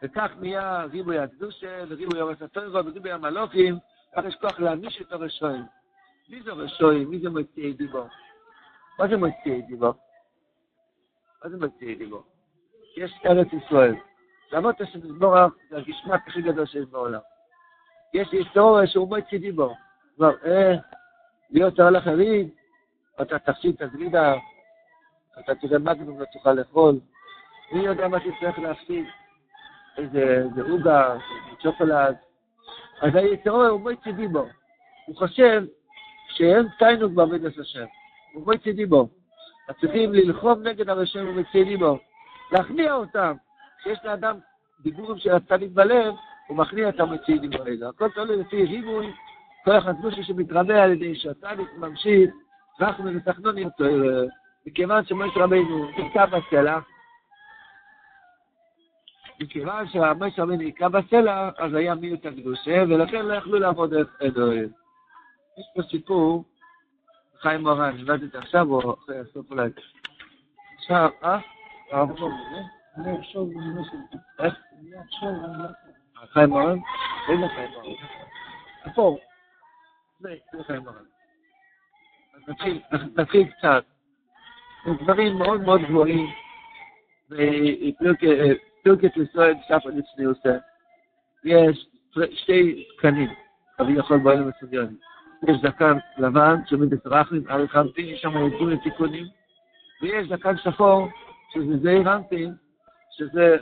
וכך 0.02 0.30
נהיה 0.40 0.84
ריבוי 0.92 1.18
הקדושה 1.18 1.84
וריבוי 1.88 2.20
אורס 2.20 2.42
הטרו 2.42 2.72
וריבוי 2.72 3.12
המלוכים, 3.12 3.78
כך 4.16 4.24
יש 4.24 4.34
כוח 4.34 4.60
להעניש 4.60 5.02
את 5.02 5.12
הרשועים. 5.12 5.64
מי 6.28 6.42
זה 6.42 6.52
רשועים? 6.52 7.10
מי 7.10 7.18
זה 7.18 7.30
מוציאי 7.30 7.72
דיבור? 7.72 8.06
מה 8.98 9.08
זה 9.08 9.16
מוציאי 9.16 9.62
דיבור? 9.62 9.92
מה 11.44 11.50
זה 11.50 11.56
מוציאי 11.56 11.94
דיבור? 11.94 12.22
יש 12.96 13.12
ארץ 13.26 13.48
ישראל. 13.52 13.94
למרות 14.52 14.76
שמזמורך 14.92 15.52
זה 15.70 15.76
הגשמק 15.76 16.28
הכי 16.28 16.42
גדול 16.42 16.66
שיש 16.66 16.84
בעולם. 16.90 17.20
יש 18.14 18.28
היסטוריה 18.32 18.86
שהוא 18.86 19.08
מוציא 19.08 19.38
דיבור. 19.38 19.76
כבר, 20.16 20.32
אה, 20.44 20.74
להיות 21.50 21.80
הולך 21.80 22.06
הריב, 22.06 22.48
אתה 23.20 23.38
תפסיד 23.38 23.74
את 23.74 23.82
הגלידה, 23.82 24.34
אתה 25.40 25.54
תראה 25.54 25.78
מגנום 25.78 26.20
לא 26.20 26.24
תוכל 26.32 26.52
לאכול, 26.52 26.98
מי 27.72 27.80
יודע 27.80 28.08
מה 28.08 28.18
תצטרך 28.20 28.58
להפסיד, 28.58 29.04
איזה 29.98 30.44
עוגה, 30.70 31.16
צ'וקולד. 31.62 32.16
אז 33.00 33.14
היתרון 33.14 33.66
הוא 33.66 33.80
מויצי 33.80 34.12
דיבו. 34.12 34.46
הוא 35.06 35.16
חושב 35.16 35.64
שאין 36.28 36.66
תיינוג 36.78 37.14
בעבודת 37.14 37.58
השם. 37.58 37.84
הוא 38.32 38.44
מויצי 38.44 38.72
דיבו. 38.72 39.08
אז 39.68 39.74
צריכים 39.80 40.12
ללחום 40.12 40.62
נגד 40.62 40.88
הרשם 40.88 41.28
ומויצי 41.28 41.64
דיבו. 41.64 41.98
להכניע 42.52 42.94
אותם. 42.94 43.34
כשיש 43.80 43.98
לאדם 44.04 44.38
דיבורים 44.80 45.18
של 45.18 45.30
הצדיק 45.30 45.70
בלב, 45.72 46.14
הוא 46.46 46.56
מכניע 46.56 46.88
את 46.88 47.00
דיבו 47.40 47.62
האלה. 47.64 47.88
הכל 47.88 48.08
תלוי 48.10 48.36
לפי 48.36 48.64
ריבוי, 48.64 49.12
כוח 49.64 49.86
הקדושי 49.86 50.22
שמתרבה 50.22 50.82
על 50.82 50.92
ידי 50.92 51.14
שהצדיק 51.14 51.68
ממשיך, 51.76 52.30
אנחנו 52.80 53.04
ותחנון 53.16 53.58
יותר, 53.58 54.26
מכיוון 54.68 55.04
שמויש 55.04 55.32
רבינו 55.36 55.90
נקע 55.90 56.26
בסלע, 56.26 56.78
מכיוון 59.40 59.88
שהמויש 59.88 60.38
רבינו 60.38 60.62
נקע 60.62 60.88
בסלע, 60.88 61.50
אז 61.58 61.74
היה 61.74 61.94
מיעוט 61.94 62.26
הקדושה, 62.26 62.82
ולכן 62.88 63.26
לא 63.26 63.34
יכלו 63.34 63.58
לעבוד 63.58 63.94
את 63.94 64.06
אלוהים. 64.22 64.68
יש 65.58 65.66
פה 65.74 65.82
סיפור, 65.82 66.44
חיים 67.40 67.60
מורן, 67.60 67.80
אני 67.80 68.02
לא 68.02 68.12
יודעת 68.12 68.34
עכשיו 68.34 68.66
או 68.70 68.94
אחרי 68.94 69.18
הסוף 69.18 69.50
אולי. 69.50 69.68
עכשיו, 70.76 71.10
אה? 71.24 71.38
חיים 76.32 76.48
מורן? 76.48 76.78
איזה 77.28 77.46
חיים 77.54 77.70
מורן? 77.70 77.94
פה. 78.94 79.18
זה 80.20 80.34
זה 80.52 80.64
חיים 80.64 80.82
מורן. 80.82 81.04
אז 82.90 83.00
נתחיל 83.16 83.44
קצת. 83.44 83.97
דברים 84.94 85.38
מאוד 85.38 85.60
מאוד 85.60 85.80
גבוהים. 85.80 86.26
ופרקת 87.30 89.16
ישראל 89.16 89.54
שפה 89.68 89.88
לפני 89.88 90.24
עושה. 90.24 90.56
יש 91.44 91.86
שתי 92.32 92.84
קנים, 92.98 93.28
כביכול 93.78 94.18
בעולם 94.18 94.48
הסודיונים. 94.48 94.96
יש 95.48 95.56
זקן 95.62 95.98
לבן 96.18 96.56
שעומד 96.66 96.90
בסרחים, 96.90 97.42
אריך 97.50 97.76
רמפין, 97.76 98.06
יש 98.06 98.20
שם 98.20 98.36
ארגון 98.36 98.70
לתיקונים, 98.70 99.24
ויש 100.02 100.28
זקן 100.28 100.56
שחור, 100.56 101.08
שזה 101.54 101.78
זעיר 101.82 102.08
רמפין, 102.08 102.54
שזה 103.10 103.56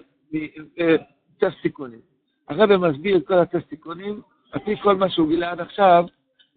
טסט 1.39 1.63
תיקונים. 1.63 2.01
הרב 2.49 2.77
מסביר 2.77 3.17
את 3.17 3.27
כל 3.27 3.35
הטסט 3.35 3.69
תיקונים, 3.69 4.21
על 4.53 4.61
פי 4.61 4.77
כל 4.77 4.97
מה 4.97 5.11
שהוא 5.11 5.29
גילה 5.29 5.51
עד 5.51 5.61
עכשיו, 5.61 6.05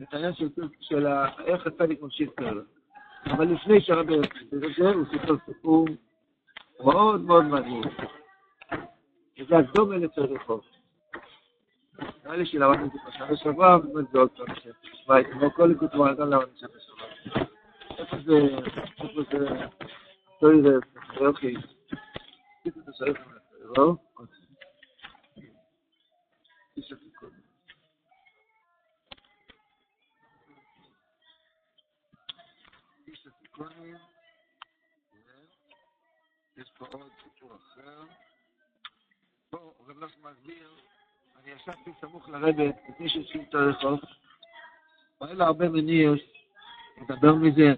את 0.02 0.14
העניין 0.14 0.34
של, 0.80 1.08
איך 1.46 1.68
הצדיק 1.68 2.02
ממשיך 2.02 2.30
כאלה. 2.38 2.62
אבל 3.26 3.46
לפני 3.46 3.82
את 4.54 4.76
זה, 4.78 4.90
הוא 4.90 5.06
סיפר 5.12 5.36
סיפור 5.46 5.86
מאוד 6.80 7.22
מאוד 7.22 7.46
מעניין. 7.46 7.84
וזה 9.40 9.58
הקדומה 9.58 9.98
לצריכו. 9.98 10.60
נראה 12.26 12.38
לי 12.38 12.46
שלמדנו 12.46 12.86
את 12.86 12.92
זה 12.92 12.98
בשנה 13.08 13.38
שעברה, 13.38 13.78
באמת 13.78 14.12
זה 14.12 14.20
עוד 14.20 14.30
פעם 14.38 14.56
שתשמע 14.56 15.20
את 15.20 15.26
כמו 15.32 15.52
כל 15.52 15.66
ליקוד 15.66 15.92
גם 16.14 16.30
למדנו 16.30 16.58
שנה 16.58 16.70
שעברה. 16.80 17.46
איפה 17.98 18.18
זה, 18.26 18.38
איפה 19.04 19.22
זה, 19.32 19.48
סורי 20.40 20.62
זה, 20.62 20.78
אוקיי. 21.28 21.54
איפה 22.66 22.80
זה 22.86 22.92
שואל 22.98 23.14
לא? 23.78 23.96
התיקונים, 33.60 33.96
יש 36.58 36.72
פה 36.78 36.86
עוד 36.92 37.12
סיפור 37.24 37.56
אחר. 37.56 38.04
פה 39.50 39.74
רב 39.88 40.00
נוסף 40.00 40.16
מסביר, 40.18 40.70
אני 41.44 41.52
ישבתי 41.52 41.92
סמוך 42.02 42.30
לרדת, 42.30 42.76
לפני 42.90 43.10
שהתחיל 43.10 43.42
את 43.50 43.56
הרחוב, 43.56 44.00
לו 45.22 45.46
הרבה 45.46 45.70
מניעוס, 45.70 46.20
לדבר 47.02 47.36
מזה, 47.36 47.74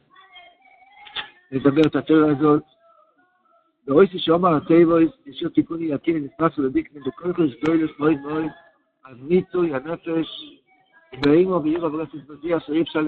לדבר 1.51 1.81
את 1.81 1.95
התיאוריה 1.95 2.37
הזאת. 2.37 2.63
ורויסי 3.87 4.19
שאומר 4.19 4.55
הטייבויס, 4.55 5.11
ישיר 5.25 5.49
תיקוני 5.49 5.85
יקין 5.85 6.23
נפרס 6.23 6.57
ולדיקני 6.57 6.99
בכל 6.99 7.33
חוש 7.33 7.51
גוילס 7.65 7.91
מועד 7.99 8.17
מועד, 8.17 8.51
אז 9.05 9.17
מיצוי 9.19 9.75
הנפש, 9.75 10.59
ואימו 11.25 11.63
ואירו 11.63 11.89
ברסס 11.89 12.27
בזיע 12.27 12.59
שאי 12.59 12.81
אפשר 12.81 13.01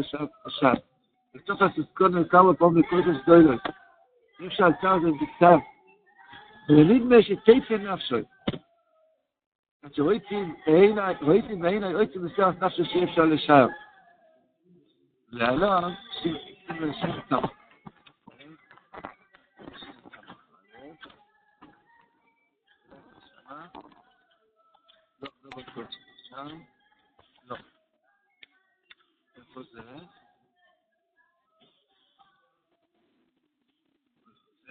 Ich 1.34 1.44
dachte, 1.46 1.66
dass 1.66 1.78
es 1.78 1.96
können 1.96 2.16
wir 2.16 2.28
kaum 2.28 2.50
auf 2.50 2.74
die 2.76 2.84
Kultus 2.84 3.18
Deure. 3.26 3.60
Ich 4.40 4.54
schaue, 4.54 4.72
ich 4.72 4.78
schaue, 4.82 5.10
ich 5.10 5.30
schaue. 5.40 5.64
Wenn 6.68 6.78
ihr 6.78 6.86
nicht 6.86 7.06
mehr 7.06 7.20
ist, 7.20 7.30
ich 7.30 7.40
tefe 7.42 7.76
in 7.76 7.88
Afschoi. 7.88 8.26
Und 9.82 9.96
so 9.96 10.06
heute 10.06 10.26
in 10.30 10.56
Eina, 10.66 11.20
heute 11.22 11.52
in 11.52 11.66
Eina, 11.66 11.92
heute 11.94 12.20
in 12.20 12.32
Eina, 12.36 12.62
heute 12.62 13.00
in 13.00 13.10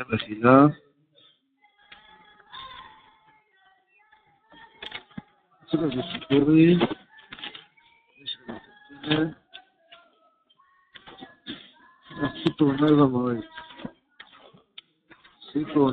זה 0.08 0.14
מחילה. 0.14 0.66
סוג 5.70 5.80
הזה 5.82 6.02
סיפורים. 6.12 6.78
יש 8.24 8.38
לנו 8.48 8.56
את 8.56 9.08
זה. 9.08 9.42
סיפור 15.52 15.90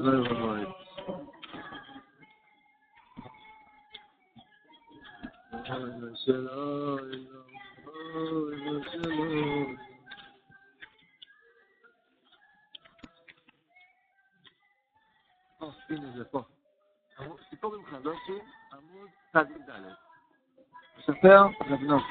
מספר 21.20 21.48
נוף, 21.82 22.04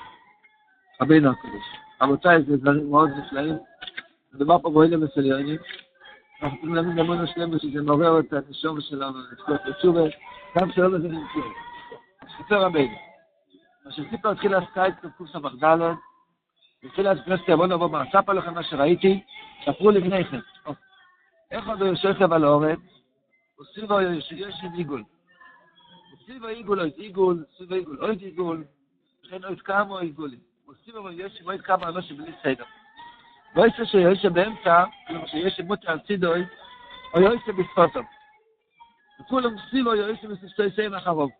רבינו 1.00 1.30
הקדוש. 1.30 1.64
רבותיי, 2.02 2.42
זה 2.42 2.56
דברים 2.56 2.90
מאוד 2.90 3.10
נפלאים. 3.10 3.56
מדובר 4.34 4.58
פה 4.58 4.70
באוהלים 4.70 5.00
מסוימים. 5.00 5.56
אנחנו 6.42 6.56
צריכים 6.56 6.74
להבין 6.74 6.96
למון 6.96 7.20
השלמות 7.20 7.60
שזה 7.60 7.82
מעורר 7.82 8.20
את 8.20 8.32
הנשום 8.32 8.80
שלנו, 8.80 9.18
לצפות 9.32 9.60
לתשובה, 9.64 10.00
גם 10.58 10.72
שלא 10.72 10.88
בזה 10.88 11.08
נמצא. 11.08 11.48
סיפר 12.36 12.62
רבינו. 12.62 12.94
מה 13.84 13.92
שסיפר 13.92 14.30
התחיל 14.30 14.54
הסקייט 14.54 14.94
קס"ד, 14.98 15.80
התחיל 16.84 17.04
להספרסטי, 17.04 17.56
בוא 17.56 17.66
נבוא 17.66 17.88
מה, 17.88 18.04
ספר 18.12 18.32
לכם 18.32 18.54
מה 18.54 18.62
שראיתי, 18.62 19.22
ספרו 19.64 19.90
לפניכם. 19.90 20.38
איך 21.50 21.68
עוד 21.68 21.80
יושב 21.80 22.32
על 22.32 22.44
האורץ, 22.44 22.78
וסביבו 23.60 24.00
יש 24.00 24.34
עיגול. 24.76 25.04
וסביבו 26.12 26.46
עיגול 26.46 26.80
אוית 26.80 26.96
עיגול, 26.96 27.44
סביבו 27.56 27.74
עיגול 27.74 28.04
אוית 28.04 28.20
עיגול, 28.20 28.64
וכן 29.28 29.44
אוית 29.44 29.62
כמה 29.62 30.00
עיגולים. 30.00 30.38
וסביבו 30.68 31.10
יש 31.10 31.42
אוית 31.44 31.60
כמה 31.60 31.88
אנושים 31.88 32.16
בלי 32.16 32.32
סדר. 32.42 32.64
לא 33.56 33.66
יש 33.66 33.90
שיש 33.90 34.24
באמצע, 34.24 34.84
כלומר 35.06 35.26
שיש 35.26 35.60
מוטה 35.60 35.92
על 35.92 35.98
צידוי, 35.98 36.44
או 37.14 37.20
יש 37.20 37.40
בספוטו. 37.58 38.00
וכולם 39.20 39.54
סביבו 39.68 39.94
יש 39.94 40.24
מסשתי 40.24 40.62
סיים 40.74 40.94
אחרוב. 40.94 41.30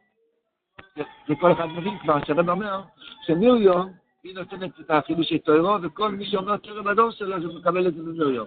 וכל 1.29 1.53
אחד 1.53 1.67
מבין 1.67 1.99
כבר, 1.99 2.25
שהרב 2.25 2.51
אומר 2.51 2.83
שמיריום 3.27 3.93
היא 4.25 4.35
נותנת 4.35 4.81
את 4.81 4.91
החידושי 4.91 5.39
תוירו, 5.39 5.83
וכל 5.83 6.11
מי 6.11 6.31
שאומר 6.31 6.57
תוירו 6.57 6.85
בדור 6.85 7.11
שלו, 7.11 7.37
הוא 7.37 7.61
מקבל 7.61 7.89
את 7.89 7.95
זה 7.95 8.03
ממיריום. 8.03 8.47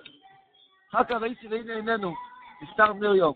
אחר 0.92 1.04
כך 1.04 1.16
ראיתי 1.22 1.48
והנה 1.48 1.74
איננו, 1.74 2.14
נפטר 2.62 2.94
מיריום. 2.94 3.34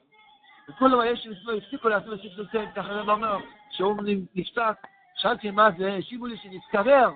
וכולם 0.69 0.99
היו 0.99 1.17
שמסביבו 1.17 1.51
הפסיקו 1.51 1.89
לעשות 1.89 2.13
את 2.13 2.19
ספר 2.19 2.45
סיים, 2.51 2.69
ככה 2.75 2.89
הרב 2.89 3.09
אומר, 3.09 3.37
שהוא 3.71 3.95
נפתק, 4.35 4.77
שאלתי 5.15 5.51
מה 5.51 5.69
זה, 5.77 5.93
השיבו 5.93 6.25
לי 6.25 6.37
שנתקרר, 6.37 7.11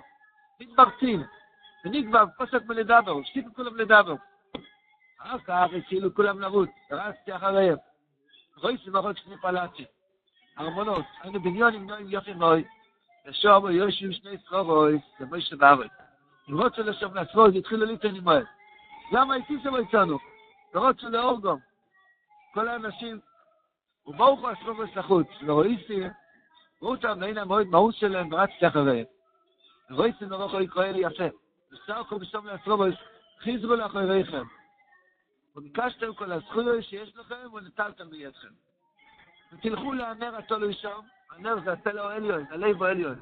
נתברצים, 0.59 1.23
ונקבע, 1.85 2.23
פשוט 2.37 2.63
מלדבר, 2.65 3.23
שתיקו 3.23 3.49
כולם 3.55 3.75
לדבר. 3.75 4.15
אחר 5.19 5.39
כך 5.39 5.67
השאילו 5.77 6.15
כולם 6.15 6.39
לרוץ, 6.39 6.69
רצתי 6.91 7.35
אחריהם. 7.35 7.77
רואי 8.57 8.77
שמחות 8.77 9.17
שני 9.17 9.37
פלאצ'י, 9.37 9.85
ארמונות, 10.59 11.05
היינו 11.21 11.41
בניון 11.41 11.73
עם 11.73 11.87
נועים 11.87 12.09
יוחי 12.09 12.33
נוי, 12.33 12.63
ושום 13.27 13.71
יושי 13.71 14.07
ושני 14.07 14.37
סחורוי, 14.37 14.99
זה 15.19 15.25
מוי 15.25 15.41
שבארץ. 15.41 15.91
אם 16.49 16.61
רוצו 16.61 16.83
לשום 16.83 17.15
לעצמו, 17.15 17.51
זה 17.51 17.57
התחילו 17.57 17.85
ליטן 17.85 18.15
עם 18.15 18.23
מוי. 18.23 18.41
למה 19.11 19.33
הייתי 19.33 19.57
שם 19.63 19.75
איתנו? 19.75 20.17
ורוצו 20.73 21.09
לאורגום. 21.09 21.59
כל 22.53 22.67
האנשים, 22.67 23.19
ובואו 24.07 24.37
כל 24.37 24.51
עשרו 24.51 24.73
בסחוץ, 24.73 25.27
ורואי 25.45 25.77
שמחות, 25.87 26.11
אותם, 26.81 27.17
והנה 27.21 27.41
המועד 27.41 27.67
מהות 27.67 27.95
שלהם, 27.95 28.33
ורצתי 28.33 28.67
אחריהם. 28.67 29.05
רויסי 29.89 30.25
נורא 30.25 30.45
יכול 30.45 30.61
לקרוא 30.61 30.83
לי 30.83 30.99
יפה. 30.99 31.23
וסרקו 31.71 32.19
בשום 32.19 32.47
לעצרובוס, 32.47 32.95
חיזרו 33.39 33.75
לאחריכם. 33.75 34.43
וביקשתם 35.55 36.13
כל 36.13 36.31
הזכויות 36.31 36.83
שיש 36.83 37.17
לכם, 37.17 37.53
ונטלתם 37.53 38.09
בידכם. 38.09 38.47
ותלכו 39.53 39.93
לנר 39.93 40.35
התולוי 40.35 40.73
שם, 40.73 40.99
הנר 41.31 41.55
זה 41.65 41.71
הסלע 41.73 42.11
העליון, 42.11 42.45
הלב 42.49 42.83
העליון. 42.83 43.19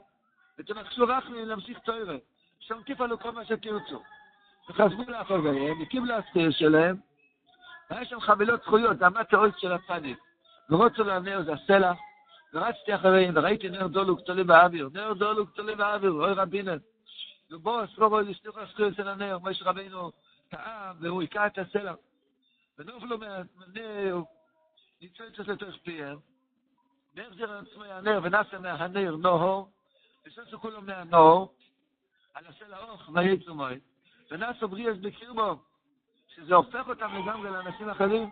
ותנחשו 0.59 1.03
רק 1.07 1.23
להמשיך 1.29 1.79
תוירה. 1.79 2.15
שם 2.59 2.79
תפעלו 2.85 3.19
כל 3.19 3.31
מה 3.31 3.45
שתרצו. 3.45 4.01
וחזרו 4.69 5.03
לאחריהם, 5.07 5.81
וקיבלו 5.81 6.13
הזכויות 6.13 6.53
שלהם, 6.53 6.95
והיה 7.89 8.05
שם 8.05 8.19
חבילות 8.19 8.61
זכויות, 8.63 8.99
זה 8.99 9.05
המת 9.05 9.33
האויס 9.33 9.55
של 9.57 9.71
הצדיק. 9.71 10.19
ורוצו 10.69 11.03
לנר 11.03 11.41
זה 11.45 11.53
הסלע, 11.53 11.93
ורצתי 12.53 12.95
אחריהם, 12.95 13.33
וראיתי 13.37 13.69
נר 13.69 13.87
דולוק 13.87 14.21
תולה 14.21 14.43
באוויר, 14.43 14.89
נר 14.93 15.13
דולוק 15.13 15.49
תולה 15.55 15.75
באוויר, 15.75 16.11
אוי 16.11 16.33
רבינן. 16.33 16.77
ובוס, 17.51 17.89
לא 17.97 18.07
רואה 18.07 18.21
לשלוח 18.21 18.57
הזכויות 18.57 18.95
של 18.95 19.07
הנר, 19.07 19.37
משה 19.43 19.65
רבינו 19.65 20.11
טעה, 20.49 20.93
והוא 20.99 21.21
היכה 21.21 21.47
את 21.47 21.57
הסלע. 21.57 21.93
ונופלו 22.79 23.17
מהנר, 23.17 24.21
נמצא 25.01 25.23
אצלו 25.27 25.53
לתוך 25.53 25.75
פיהם, 25.83 26.17
והחזיר 27.15 27.51
על 27.51 27.65
עצמו 27.65 27.83
הנר, 27.83 28.19
ונעשה 28.23 28.59
מהנר 28.59 29.15
נוהו, 29.15 29.67
ושסו 30.25 30.59
כולו 30.59 30.81
מהנור, 30.81 31.55
על 32.33 32.43
הסלע 32.47 32.77
אוך, 32.79 33.09
ויצאו 33.13 33.55
מוי, 33.55 33.79
ונעשו 34.31 34.67
בריאס 34.67 34.97
בקרבו, 34.97 35.55
שזה 36.27 36.55
הופך 36.55 36.87
אותם 36.87 37.15
לגמרי 37.15 37.49
לאנשים 37.49 37.89
אחרים, 37.89 38.29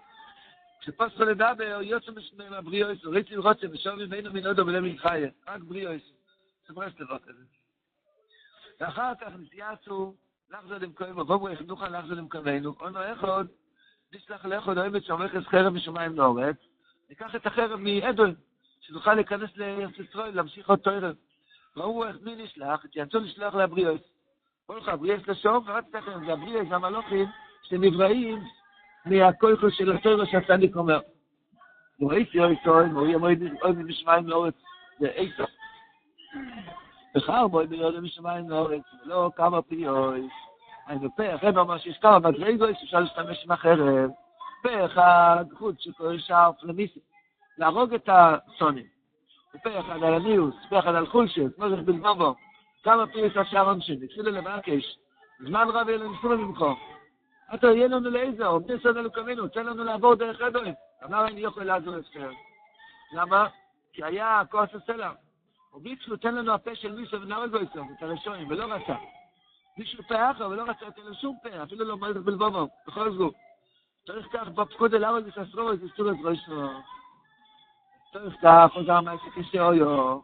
כשפוסקו 0.86 1.24
לדבר, 1.24 1.82
יוצא 1.82 2.12
מהבריאוס, 2.50 3.06
ראיתי 3.06 3.38
רוצה, 3.38 3.68
ושווי 3.72 4.06
בינו 4.06 4.34
מן 4.34 4.46
הודו 4.46 4.66
ולמין 4.68 4.98
חיה, 4.98 5.30
רק 5.48 5.62
בריאוס, 5.62 6.02
סברסת 6.68 6.98
דבר 7.02 7.20
כזה. 7.20 7.44
ואחר 8.80 9.12
כך 9.22 9.34
נתייעצו 9.40 10.16
לחזור 10.50 10.78
למקומו, 10.78 11.22
ובואו 11.22 11.48
איך 11.48 11.62
נוכל 11.62 11.90
לחזור 11.90 12.18
למקומנו, 12.18 12.76
אונו 12.80 13.00
אחד, 13.14 13.46
נשלח 14.14 14.46
לאחד 14.46 14.78
אוהבת 14.78 15.04
שעורכת 15.04 15.44
חרב 15.44 15.74
משמיים 15.74 16.16
לאורץ, 16.16 16.56
ניקח 17.10 17.36
את 17.36 17.46
החרב 17.46 17.80
מעדון, 17.80 18.36
שנוכל 18.82 19.14
להיכנס 19.14 19.50
לארץ 19.56 20.00
ישראל, 20.10 20.36
להמשיך 20.36 20.70
עוד 20.70 20.80
תוירב. 20.80 21.16
ראו 21.78 22.08
איך 22.08 22.18
מי 22.22 22.36
נשלח, 22.36 22.86
התייעצו 22.86 23.20
לשלוח 23.20 23.56
לבריאוס. 23.56 24.02
כל 24.66 24.78
לך, 24.78 24.92
בריאוס 25.00 25.28
לשום, 25.28 25.64
ורק 25.68 25.86
תכף, 25.92 26.14
זה 26.26 26.34
הבריאוס, 26.34 26.70
זה 26.70 26.76
המלוכים, 26.76 27.26
שנבראים 27.64 28.44
מהכויכו 29.06 29.72
של 29.72 29.92
התוירו 29.92 30.26
שהצדיק 30.26 30.76
אומר. 30.76 31.00
וראיתי 32.00 32.40
אוי 32.40 32.56
טוי, 32.64 32.94
ואוי 32.94 33.16
אוי 33.16 33.74
משמיים 33.86 34.28
לאורץ, 34.28 34.54
זה 35.00 35.08
איסוף. 35.08 35.50
בחר 37.16 37.48
בוי 37.48 37.68
ביודו 37.68 38.02
משמיים 38.02 38.50
לאורץ, 38.50 38.82
ולא 39.06 39.32
כמה 39.36 39.62
פיויס. 39.62 40.32
אז 40.88 41.00
בפה 41.02 41.36
אחד 41.36 41.58
אומר 41.58 41.78
שיש 41.78 41.98
כמה 41.98 42.20
מדרגויס, 42.20 42.78
אפשר 42.84 43.00
להשתמש 43.00 43.44
עם 43.46 43.52
החרב. 43.52 44.10
פה 44.64 44.86
אחד, 44.86 45.46
חוץ 45.58 45.76
שכל 45.80 46.20
שרף 46.20 46.64
למיסי, 46.64 47.00
להרוג 47.58 47.94
את 47.94 48.10
הסונים. 48.12 48.86
פה 49.64 49.80
אחד 49.80 50.04
על 50.04 50.14
הניוס, 50.14 50.56
פה 50.70 50.80
אחד 50.80 50.96
על 50.96 51.08
חולשת, 51.08 51.58
מוזך 51.58 51.80
בלבובו. 51.80 52.36
כמה 52.84 53.08
פיוס 53.08 53.38
השאר 53.38 53.70
עונשין, 53.70 54.04
התחילו 54.04 54.32
לבקש. 54.32 54.98
זמן 55.40 55.68
רב 55.74 55.90
יהיה 55.90 55.98
לנו 55.98 56.14
סורי 56.22 56.38
ממך. 57.50 57.60
אתה 57.60 57.68
יהיה 57.68 57.88
לנו 57.88 58.10
לעזר, 58.10 58.48
עומדי 58.48 58.74
סוד 58.84 58.98
אלוקמינו, 58.98 59.48
תן 59.48 59.66
לנו 59.66 59.84
לעבור 59.84 60.16
דרך 60.16 60.42
אדוני. 60.42 60.74
אמר 61.04 61.28
אני 61.28 61.42
יכול 61.42 61.64
לעזור 61.64 61.98
אתכם. 61.98 62.30
למה? 63.14 63.48
כי 63.94 64.04
היה 64.04 64.42
כוס 64.52 64.70
הסלע. 64.74 65.12
וביצלו, 65.74 66.18
תן 66.18 66.36
לנו 66.36 66.54
הפה 66.54 66.76
של 66.76 66.96
מישהו 66.96 67.22
ונרל 67.22 67.50
בו 67.50 67.58
איתו, 67.58 67.80
את 67.98 68.04
הראשונים, 68.04 68.48
ולא 68.50 68.74
רצה. 68.74 68.96
מישהו 69.78 70.04
פה 70.08 70.32
אחר, 70.32 70.50
ולא 70.50 70.64
רצה 70.64 70.86
לתת 70.88 70.98
לו 70.98 71.14
שום 71.14 71.38
פה, 71.44 71.64
אפילו 71.64 71.86
לא 71.86 71.98
מלך 71.98 72.18
בלבובו, 72.18 72.68
בכל 72.88 73.12
זאת. 73.12 73.34
צריך 74.06 74.28
כך 74.34 74.48
בפקוד 74.48 74.94
אל 74.94 75.06
ארץ 75.06 75.24
וססרו, 75.28 75.76
זה 75.76 75.86
סור 75.98 76.12
את 76.12 76.16
ראשו. 76.24 76.70
צריך 78.14 78.36
כך, 78.42 78.70
חוזר 78.74 79.02
מהעסק 79.02 79.40
כשאויו. 79.40 80.20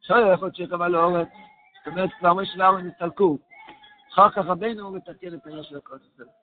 שאויו 0.00 0.32
יכול 0.32 0.50
שיקבע 0.54 0.88
לאורץ. 0.88 1.28
זאת 1.78 1.86
אומרת, 1.86 2.10
כבר 2.18 2.32
מי 2.32 2.46
של 2.46 2.62
ארץ 2.62 2.84
נסתלקו. 2.84 3.38
אחר 4.12 4.30
כך 4.30 4.38
רבינו 4.38 4.90
מתקן 4.90 5.34
את 5.34 5.46
העניין 5.46 5.64
של 5.64 5.76
הכוס 5.76 6.00
הזה. 6.14 6.39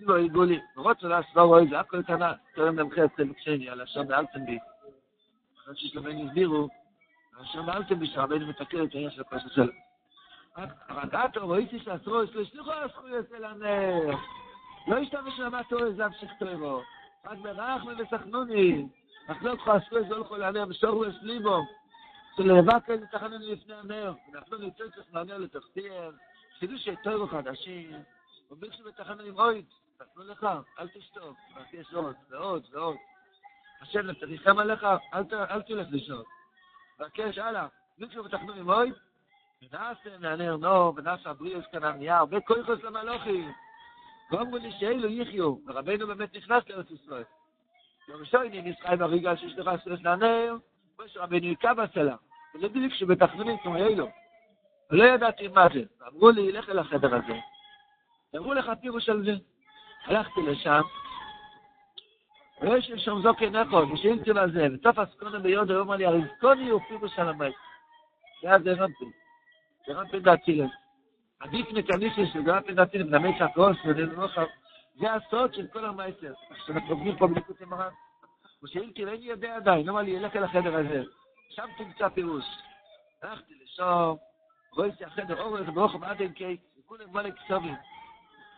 ציבו 0.00 0.18
יגו 0.18 0.44
לי, 0.44 0.60
ורוד 0.76 1.00
שלא 1.00 1.14
עשתה 1.14 1.40
רואה 1.40 1.62
זה, 1.70 1.80
הכל 1.80 2.02
קנה, 2.02 2.32
קרן 2.54 2.76
דם 2.76 2.90
חסר 2.90 3.24
בקשני, 3.30 3.68
על 3.68 3.80
השם 3.80 4.08
באלתם 4.08 4.46
בי. 4.46 4.58
אחרי 5.58 5.74
ששלמי 5.76 6.14
נסבירו, 6.14 6.68
השם 7.40 7.66
באלתם 7.66 7.98
בי, 7.98 8.06
שרבי 8.06 8.36
אני 8.36 8.44
מתקר 8.44 8.84
את 8.84 8.94
העניין 8.94 9.10
של 9.10 9.20
הפרשת 9.20 9.52
של... 9.52 9.70
הרגעת 10.88 11.36
או 11.36 11.48
ראיתי 11.48 11.78
שעשרו, 11.78 12.22
יש 12.22 12.34
לו 12.34 12.44
שליחו 12.44 12.70
עשכו 12.70 13.08
יצא 13.08 13.36
לנך. 13.36 14.18
לא 14.88 14.96
השתמש 14.96 15.38
למה 15.38 15.60
תורי 15.68 15.94
זה 15.94 16.04
המשך 16.04 16.30
תורי 16.38 16.56
בו. 16.56 16.82
עד 17.24 17.38
מרח 17.38 17.82
ובסכנוני. 17.84 18.86
נחלוק 19.28 19.60
לך 19.60 19.68
עשרו 19.68 19.98
יצא 19.98 20.14
לכל 20.14 20.42
הנר, 20.42 20.64
משור 20.64 20.90
הוא 20.90 21.06
אסלי 21.06 21.38
בו. 21.38 21.62
שלבק 22.36 22.90
אין 22.90 23.00
לתחנן 23.00 23.42
לפני 23.42 23.74
הנר. 23.74 24.12
נחלו 24.32 24.58
ניצא 24.58 24.84
לך 24.84 25.06
מהנר 25.12 25.38
לתחתיר. 25.38 26.12
שידו 26.58 26.78
שתורי 26.78 27.28
חדשים. 27.28 27.92
ובקשו 28.50 28.84
בתחנן 28.84 29.26
עם 29.26 29.34
רואית. 29.34 29.79
תתנו 30.00 30.24
לך, 30.24 30.46
אל 30.78 30.88
תשתוק. 30.88 31.36
יש 31.72 31.94
עוד 31.94 32.16
ועוד 32.30 32.66
ועוד. 32.72 32.96
השם 33.80 34.12
תריחם 34.12 34.58
עליך, 34.58 34.86
אל 35.14 35.62
תלך 35.62 35.86
לשתוק. 35.90 36.28
בקש 36.98 37.38
הלאה. 37.38 37.66
ביקשו 37.98 38.24
בתחנו 38.24 38.52
עם 38.52 38.68
אויד. 38.70 38.94
ונעשה 39.62 40.18
מהנר 40.18 40.56
נו, 40.56 40.96
ונעשה 40.96 41.30
הבריאוס 41.30 41.64
כאן 41.72 41.84
ענייה, 41.84 42.18
הרבה 42.18 42.40
כויכוס 42.40 42.82
למלוכים. 42.82 43.52
ואומרו 44.30 44.56
לי 44.56 44.72
שאלו 44.72 45.08
יחיו, 45.08 45.56
ורבנו 45.66 46.06
באמת 46.06 46.36
נכנס 46.36 46.68
לארץ 46.68 46.90
ישראל. 46.90 47.24
יום 48.08 48.20
ראשון 48.20 48.52
אם 48.52 48.66
ישראל 48.66 48.96
ברגע 48.96 49.36
שיש 49.36 49.58
לך 49.58 49.70
סרס 49.84 50.00
לנר, 50.00 50.56
כמו 50.96 51.08
שרבנו 51.08 51.46
יקע 51.46 51.74
בסלע. 51.74 52.16
ולא 52.54 52.68
בדיוק 52.68 52.94
שבתחנונים 52.94 53.58
כמו 53.58 53.76
אלו. 53.76 54.08
ולא 54.90 55.04
ידעתי 55.04 55.48
מה 55.48 55.66
זה. 55.74 55.82
אמרו 56.08 56.30
לי, 56.30 56.52
לך 56.52 56.68
אל 56.68 56.78
החדר 56.78 57.14
הזה. 57.14 57.38
אמרו 58.36 58.54
לך 58.54 58.70
פירוש 58.80 59.08
על 59.08 59.24
זה. 59.24 59.49
הלכתי 60.04 60.42
לשם, 60.42 60.80
ויש 62.60 62.92
שם 62.96 63.20
זוקי 63.22 63.50
נכון, 63.50 63.92
ושאילתי 63.92 64.30
לו 64.30 64.40
על 64.40 64.52
זה, 64.52 64.66
וסוף 64.74 64.98
הסקונה 64.98 65.38
ביודו, 65.38 65.74
הוא 65.74 65.82
אמר 65.82 65.96
לי, 65.96 66.06
הריזקוני 66.06 66.68
הוא 66.68 66.80
פירוש 66.88 67.18
על 67.18 67.28
המת. 67.28 67.52
ואז 68.42 68.66
הרמתי, 68.66 69.04
הרמתי 69.88 70.20
דעתי 70.20 70.56
לזה. 70.56 70.72
עדיף 71.40 71.66
נקניסי 71.72 72.26
של 72.26 72.42
גרמתי 72.42 72.74
דעתי 72.74 72.98
לזה, 72.98 73.18
נמי 73.18 73.38
צעקוס, 73.38 73.76
ונרוחב. 73.84 74.46
זה 75.00 75.12
הסוד 75.12 75.54
של 75.54 75.66
כל 75.66 75.84
המייסר, 75.84 76.32
שאנחנו 76.66 76.94
עובדים 76.94 77.16
פה 77.16 77.26
בליקוד 77.26 77.56
מרן. 77.66 77.88
ושאילתי, 78.62 79.04
ואני 79.04 79.24
יודע 79.24 79.56
עדיין, 79.56 79.88
אמר 79.88 80.00
לי, 80.00 80.10
ילך 80.10 80.36
אל 80.36 80.44
החדר 80.44 80.76
הזה. 80.76 81.02
שם 81.50 81.66
תמצא 81.78 82.08
פירוש. 82.08 82.44
הלכתי 83.22 83.54
לשם, 83.64 84.12
רואה 84.76 84.88
החדר 85.06 85.42
אורך 85.42 85.68
ברוחב 85.74 86.04
עד 86.04 86.20
אין 86.20 86.32
קייק, 86.32 86.60
וכולם 86.78 87.12
מלא 87.12 87.30
כסובים. 87.30 87.74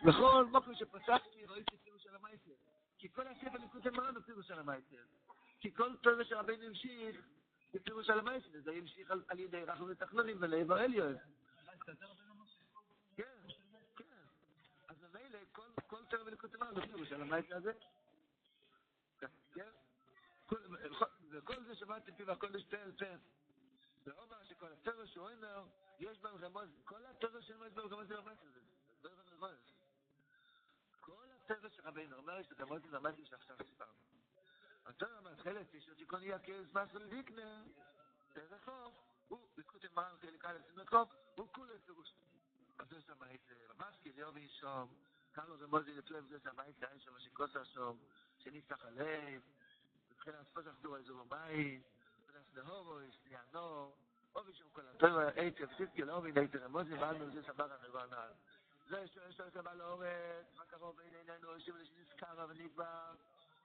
בכל 0.07 0.47
מקום 0.47 0.75
שפסחתי, 0.75 1.47
ראיתי 1.47 1.77
פירוש 1.85 2.07
על 2.07 2.15
המייסר. 2.15 2.51
כי 2.99 3.09
כל 3.13 3.27
הספר 3.29 3.59
ליקוד 3.59 3.89
מרן 3.91 4.15
הוא 4.15 4.23
פירוש 4.23 4.51
על 4.51 4.59
המייסר. 4.59 4.97
כי 5.61 5.75
כל 5.75 5.97
תורה 5.97 6.25
שרבינו 6.25 6.63
המשיך, 6.65 7.17
זה 7.73 7.79
פירוש 7.85 8.11
על 8.11 8.19
המייסר. 8.19 8.49
זה 8.65 8.73
המשיך 8.73 9.11
על, 9.29 9.39
ידי 9.39 9.65
רחם 9.65 9.85
ותחנונים 9.89 10.37
ולעבר 10.41 10.75
עליון. 10.75 11.15
כן, 13.17 13.25
כן. 13.97 14.05
הוא 16.69 16.87
פירוש. 16.87 17.09
כן? 19.55 19.71
כל- 20.47 20.77
וכל 21.31 21.65
זה 21.65 21.75
שמעתי 21.75 22.13
פיו 22.13 22.31
הקודש 22.31 22.63
אל 22.75 22.93
פה. 22.93 23.05
ואומר 24.07 24.45
שכל 24.45 24.73
התורה 24.73 25.07
שהוא 25.07 25.29
אומר, 25.31 25.63
יש 26.01 26.19
בהם 26.19 26.35
רמוז, 26.45 26.69
כל 26.85 27.07
התורה 27.07 27.43
שאומר 27.43 27.67
יש 27.67 27.73
בהם 27.73 27.87
רמוז 27.87 28.13
רמוז, 28.13 28.39
זה 29.03 29.09
לא 29.09 29.23
רמוז. 29.47 29.72
ספר 31.57 31.69
של 31.69 31.83
רבי 31.85 32.07
נר 32.07 32.17
אומר 32.17 32.43
שאתה 32.43 32.65
מוצא 32.65 32.89
את 32.89 32.95
המדים 32.95 33.25
שעכשיו 33.25 33.57
סיפרנו. 33.57 33.93
אז 34.85 34.95
זה 35.01 35.19
אומר, 35.19 35.37
חלק 35.37 35.75
יש 35.75 35.89
לו 35.89 35.95
תיקון 35.95 36.21
יקס 36.23 36.75
חוף, 38.65 38.95
הוא, 39.29 39.39
בזכות 39.57 39.85
עם 39.85 39.91
מרן 39.97 40.17
חלק 40.21 40.45
א' 40.45 40.59
עם 40.73 40.79
הקוף, 40.79 41.09
הוא 41.37 41.49
כולה 41.53 41.75
פירוש. 41.87 42.15
אז 42.79 42.89
זה 42.89 43.01
שם 43.01 43.23
היית 43.23 43.51
רבש, 43.69 43.97
כי 44.03 44.13
זה 44.13 44.21
יום 44.21 44.37
אישום, 44.37 44.95
כמה 45.33 45.57
זה 45.57 45.67
מוזי 45.67 45.93
לפלב, 45.93 46.27
זה 46.27 46.39
שם 46.41 46.61
היית 46.61 46.85
אין 46.85 47.01
שם 47.01 47.19
שקוס 47.19 47.57
השום, 47.57 47.99
שניסח 48.39 48.85
הלב, 48.85 49.43
ובכן 50.11 50.35
הספוס 50.35 50.65
אחדו 50.69 50.95
על 50.95 51.03
זו 51.03 51.25
בבית, 51.25 51.83
ובכן 52.23 52.39
הסדהובו, 52.39 53.01
יש 53.01 53.19
לי 53.25 53.37
הנור, 53.37 53.97
אובי 54.35 54.53
שום 54.55 54.69
כל 54.73 54.83
התוירה, 54.87 55.31
אי 55.31 55.51
תפסיד 55.51 55.89
כלאובי, 55.97 56.33
נאי 56.33 56.49
תרמוזי, 56.49 56.95
ואנו 56.95 57.31
זה 57.31 57.43
שבר 57.43 57.73
הנבר 57.73 58.07
נעל. 58.07 58.33
זה 58.89 59.05
יש 59.29 59.41
לו 59.41 59.51
סבא 59.55 59.75
לאורץ, 59.75 60.47
מה 60.57 60.65
קרוב 60.65 60.97
בין 60.97 61.15
עינינו, 61.15 61.53
יושב 61.53 61.77
לשנזכרה 61.77 62.47
ונקבע, 62.49 63.13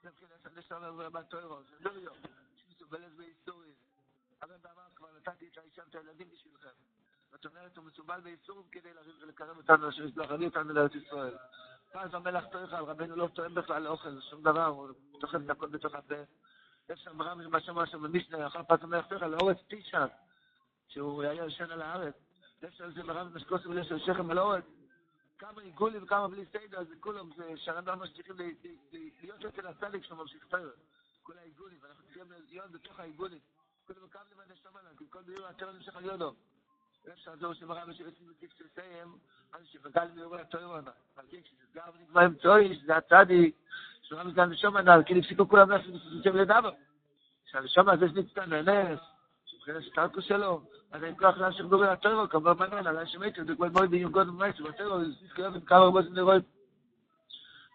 מבחינת 0.03 0.45
לשמר 0.55 1.09
בתוירו, 1.09 1.63
זה 1.63 1.75
לא 1.79 1.91
יום, 1.91 2.17
שמסובלת 2.55 3.13
בהיסטוריה. 3.15 3.73
אבל 4.41 4.55
אמר 4.65 4.83
כבר 4.95 5.07
נתתי 5.17 5.47
את 5.47 5.57
האישה 5.57 5.81
ואת 5.85 5.95
הילדים 5.95 6.29
בשבילכם. 6.29 6.69
זאת 7.31 7.45
אומרת, 7.45 7.77
הוא 7.77 7.85
מסובל 7.85 8.19
בייסורים 8.19 8.63
כדי 8.71 8.89
לקרב 9.27 9.57
אותנו, 9.57 9.89
להביא 10.15 10.47
אותנו 10.47 10.73
לארץ 10.73 10.95
ישראל. 10.95 11.37
ואז 11.93 12.13
המלך 12.13 12.45
על 12.53 12.83
רבנו 12.83 13.15
לא 13.15 13.29
טועם 13.33 13.55
בכלל 13.55 13.81
לאוכל, 13.81 14.21
שום 14.29 14.43
דבר, 14.43 14.65
הוא 14.65 14.89
טוחן 15.21 15.45
את 15.45 15.49
הכל 15.49 15.67
בתוך 15.67 15.95
הפה. 15.95 16.15
יש 16.89 16.99
שם 16.99 17.17
מה 17.51 17.61
שאמר 17.61 17.85
שם 17.85 18.01
במשנה, 18.01 18.47
אחר 18.47 18.63
פעם 18.63 18.77
המלך 18.81 19.07
טועך 19.07 19.21
על 19.21 19.33
האורץ 19.33 19.57
טישן, 19.67 20.07
שהוא 20.87 21.23
היה 21.23 21.33
יושן 21.33 21.71
על 21.71 21.81
הארץ. 21.81 22.13
יש 22.61 22.81
על 22.81 22.93
זה 22.93 23.03
ברם 23.03 23.35
משקוס 23.35 23.65
ולש 23.65 23.87
של 23.87 23.99
שכם 23.99 24.31
על 24.31 24.37
האורץ. 24.37 24.63
כמה 25.39 25.61
עיגולים 25.61 26.03
וכמה 26.03 26.27
בלי 26.27 26.45
סיידר, 26.51 26.83
זה 26.83 26.95
כולם, 26.99 27.29
זה 27.37 27.57
שהרמב"ם 27.57 27.99
ממשיכים 27.99 28.35
להיות 29.21 29.45
אצל 29.45 29.67
הצדיק 29.67 30.03
שלו 30.03 30.17
ממשיך 30.17 30.45
תורת. 30.45 30.75
כל 31.23 31.33
העיגולים, 31.37 31.77
ואנחנו 31.81 32.03
צריכים 32.03 32.23
להיות 32.49 32.71
בתוך 32.71 32.99
העיגולים. 32.99 33.39
כולם 33.87 33.99
מקבלים 34.03 34.39
השם 34.53 34.77
עליו, 34.77 34.91
כי 34.97 35.05
כל 35.09 35.21
ביור 35.21 35.47
התורה 35.47 35.71
נמשך 35.71 35.95
על 35.95 36.05
יודו. 36.05 36.33
אפשר 37.13 37.35
זהו 37.35 37.55
שמראה 37.55 37.93
שבעצם 37.93 38.29
מציג 38.29 38.49
שסיים, 38.57 39.17
אז 39.53 39.65
שבגל 39.65 40.07
מיורי 40.15 40.41
התוירון, 40.41 40.85
אבל 41.15 41.25
כן, 41.29 41.41
כשנסגר 41.41 41.83
ונקבע 41.95 42.21
עם 42.21 42.35
צויש, 42.35 42.77
זה 42.85 42.97
הצדיק, 42.97 43.55
שמראה 44.01 44.23
מזה 44.23 44.43
הנשום 44.43 44.77
הנ"ל, 44.77 45.03
כי 45.05 45.13
נפסיקו 45.13 45.49
כולם 45.49 45.69
לעשות 45.69 45.93
מסוסים 45.93 46.35
לדבר. 46.35 46.71
שהנשום 47.45 47.89
הזה 47.89 48.09
שנצטן 48.09 48.49
לנס, 48.49 48.99
זה 49.67 49.77
הסטטוס 49.77 50.25
שלו. 50.25 50.61
אז 50.91 51.03
אני 51.03 51.17
כוח 51.17 51.37
להמשיך 51.37 51.65
לדבר 51.65 51.89
הטרו, 51.89 52.29
כבר 52.29 52.53
מנון, 52.53 52.87
עלי 52.87 53.07
שמתי, 53.07 53.43
זה 53.43 53.55
כבר 53.55 53.67
בואי 53.69 53.87
ביום 53.87 54.11
קודם 54.11 54.29
ומעצב, 54.29 54.65
הטרור, 54.65 54.97
זה 54.99 55.27
תתקרב 55.27 55.53
עם 55.55 55.61
כמה 55.61 55.79
רבות 55.79 56.05
נרות. 56.11 56.43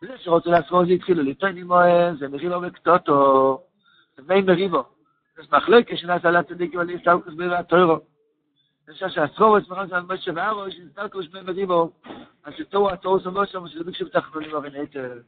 וזה 0.02 0.18
שרוצה 0.18 0.50
לעצמו, 0.50 0.86
זה 0.86 0.92
התחילו 0.92 1.22
ליטן 1.22 1.56
עם 1.56 1.70
אוהב, 1.70 2.18
זה 2.18 2.28
מריבו 2.28 2.62
וקטוטו, 2.62 3.60
מי 4.28 4.42
מריבו. 4.42 4.84
אז 5.38 5.44
מחלוקת 5.52 5.98
שנעשה 5.98 6.30
לצדיקים 6.30 6.80
על 6.80 6.90
הסטטוס 6.90 7.34
ביום 7.34 7.52
הטרור. 7.52 7.98
אני 8.88 8.94
חושב 8.94 9.08
שהסרוב 9.08 9.56
עצמך 9.56 9.78
זה 9.88 9.96
על 9.96 10.02
משה 10.08 10.30
והרו, 10.34 10.68
יש 10.68 10.80
הסטטוס 10.86 11.26
מי 11.32 11.40
מריבו. 11.40 11.90
אז 12.44 12.54
שתוהו 12.58 12.90
התוהו 12.90 13.20
סומנו 13.20 13.46
שם, 13.46 13.68
שזה 13.68 13.84
ביקשו 13.84 14.04
בתחתונים 14.04 14.54
הרי 14.54 14.82
נטר. 14.82 15.18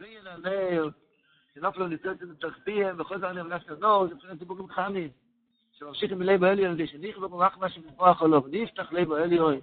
וינמר, 0.00 0.88
שנופלו 1.54 1.88
נצטות 1.88 2.22
את 2.22 2.44
התחתיהם, 2.44 3.00
וכל 3.00 3.18
זה 3.18 3.30
אני 3.30 3.42
מנסה 3.42 3.72
לנור, 3.72 4.06
זה 4.06 4.14
מבחינת 4.14 4.38
דיבורים 4.38 4.68
חמים. 4.68 5.25
שממשיכים 5.78 6.18
מלב 6.18 6.44
האליון, 6.44 6.76
זה 6.76 6.86
שנכבו 6.86 7.28
מרח 7.28 7.58
מה 7.58 7.68
שמפרח 7.68 8.22
עולו, 8.22 8.42
נפתח 8.50 8.92
לב 8.92 9.12
האליון, 9.12 9.54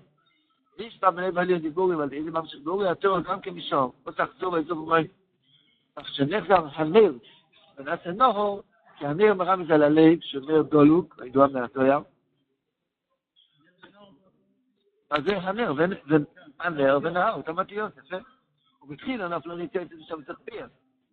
נפתח 0.80 1.08
מלב 1.08 1.38
האליון 1.38 1.60
דיבורים, 1.60 2.00
אבל 2.00 2.14
איזה 2.14 2.32
ממשיך 2.32 2.60
דורי 2.64 2.90
התוהו 2.90 3.24
גם 3.24 3.42
כמשום, 3.42 3.92
לא 4.06 4.12
תחזור 4.12 4.52
באזור 4.52 4.88
ומים. 4.88 5.08
אך 5.96 6.08
שנחזר 6.08 6.68
הנר, 6.74 7.14
ונעשה 7.78 8.12
נוהו, 8.12 8.62
כי 8.98 9.06
הנר 9.06 9.34
זה 9.68 9.74
על 9.74 9.84
הלב, 9.84 10.20
שנר 10.22 10.62
דולוק, 10.62 11.20
הידוע 11.22 11.48
מהתויר, 11.48 12.00
אז 15.10 15.24
זה 15.26 15.38
הנר, 15.38 15.74
והנר 15.78 17.00
ונהר, 17.04 17.34
אותם 17.34 17.60
אותיות, 17.60 17.98
יפה. 17.98 18.16
ובתחילה 18.82 19.28
נפלו 19.28 19.56
ניתן 19.56 19.82
את 19.82 19.90
זה 19.90 19.96
שם 20.08 20.22
תחפיר. 20.22 20.68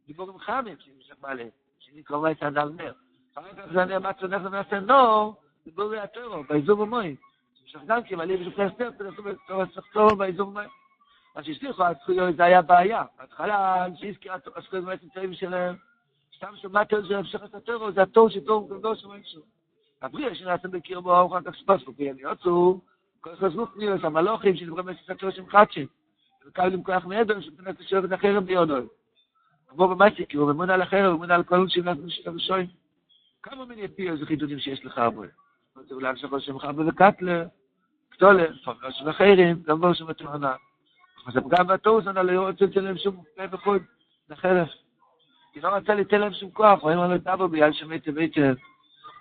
דיבורים 0.07 0.39
חמים, 0.39 0.77
שנמשך 0.79 1.15
מעלה, 1.23 1.45
שנקרא 1.79 2.31
את 2.31 2.43
הנר 2.43 2.69
נר. 2.69 2.93
אז 3.41 3.77
אני 3.77 3.97
אמרת 3.97 4.19
שנכת 4.19 4.45
ונעשה 4.45 4.81
נו, 4.81 5.35
זה 5.65 5.71
בואו 5.75 5.95
יעתרו, 5.95 6.45
באיזו 6.49 6.77
במוי. 6.77 7.17
שחגן 7.67 8.03
כי 8.03 8.15
מלא 8.15 8.37
בשביל 8.37 8.53
כסף, 8.53 8.99
זה 8.99 9.09
עשו 9.09 9.23
בצורה 9.23 9.65
שחתור, 9.75 10.15
באיזו 10.15 10.47
במוי. 10.47 10.65
אז 11.35 11.45
שהסליחו, 11.45 11.83
אז 11.85 11.97
חויו, 12.05 12.33
זה 12.37 12.45
היה 12.45 12.63
בעיה. 12.63 13.05
התחלה, 13.19 13.85
אני 13.85 13.97
שהזכירה, 13.97 14.37
אז 14.55 14.67
חויו, 14.71 14.83
זה 14.83 14.89
בעצם 14.89 15.07
צעים 15.15 15.35
שלהם. 15.35 15.75
סתם 16.37 16.57
שמעת 16.57 16.95
את 16.95 17.05
זה, 17.05 17.19
המשך 17.19 17.45
את 17.45 17.55
הטרו, 17.55 17.93
זה 17.93 18.03
התור 18.03 18.31
שטור, 18.31 18.69
זה 18.69 18.75
לא 18.83 18.95
שומעים 18.95 19.23
שום. 19.25 19.43
אבריא, 20.03 20.31
יש 20.31 20.43
לנו 20.43 20.51
עצם 20.51 20.71
בקיר 20.71 21.01
בו, 21.01 21.21
אוכל 21.21 21.43
כך 21.45 21.57
שפס, 21.57 21.89
וכי 21.89 22.11
אני 22.11 22.23
עוצו, 22.23 22.81
כל 23.21 23.37
כך 23.37 23.43
עזבו 23.43 23.67
פניו, 23.67 23.95
את 23.95 24.05
המלוכים, 24.05 24.57
שדברים 24.57 24.89
את 24.89 24.97
הסתקר 25.01 25.31
שם 25.31 25.49
חדשים. 25.49 25.87
וכאו 26.47 26.67
לי 26.67 26.77
מכוח 26.77 27.05
מידו, 27.05 27.43
שמתנת 27.43 27.81
לשאול 27.81 28.05
את 28.05 28.13
החרם 28.13 28.45
ביונוי. 28.45 28.87
כמו 29.69 29.89
במסיקי, 29.89 30.37
הוא 30.37 30.53
ממונה 30.53 30.75
על 30.75 30.83
החרם, 30.83 31.05
הוא 31.05 31.15
ממונה 31.15 31.35
על 31.35 31.43
כל 31.43 31.57
אונשים, 31.57 31.85
לעשות 31.85 32.05
כמה 33.43 33.65
מיני 33.65 33.89
פי 33.89 34.11
איזה 34.11 34.27
חידודים 34.27 34.59
שיש 34.59 34.85
לך 34.85 35.01
בו. 35.15 35.23
זה 35.89 35.95
אולי 35.95 36.09
עכשיו 36.09 36.31
ראשם 36.33 36.59
חבר 36.59 36.87
וקטלר, 36.89 37.45
קטולר, 38.09 38.53
פרש 38.65 39.03
וחרם, 39.07 39.63
גם 39.63 39.81
בראשם 39.81 40.11
התמונה. 40.11 40.55
אז 41.27 41.35
גם 41.49 41.67
בתורסון, 41.67 42.17
על 42.17 42.31
לא 42.31 42.49
רוצה 42.49 42.65
לתת 42.65 42.77
להם 42.77 42.99
שום 42.99 43.23
פה 43.37 43.43
וחוד, 43.51 43.83
לחרף. 44.29 44.69
כי 45.53 45.61
לא 45.61 45.69
רצה 45.69 45.95
לתת 45.95 46.13
להם 46.13 46.33
שום 46.33 46.51
כוח, 46.51 46.83
הוא 46.83 46.93
אמר 46.93 47.09
לו, 47.09 47.19
תבוא 47.19 47.47
ביד 47.47 47.75
שמית 47.75 48.09
ביתר, 48.09 48.55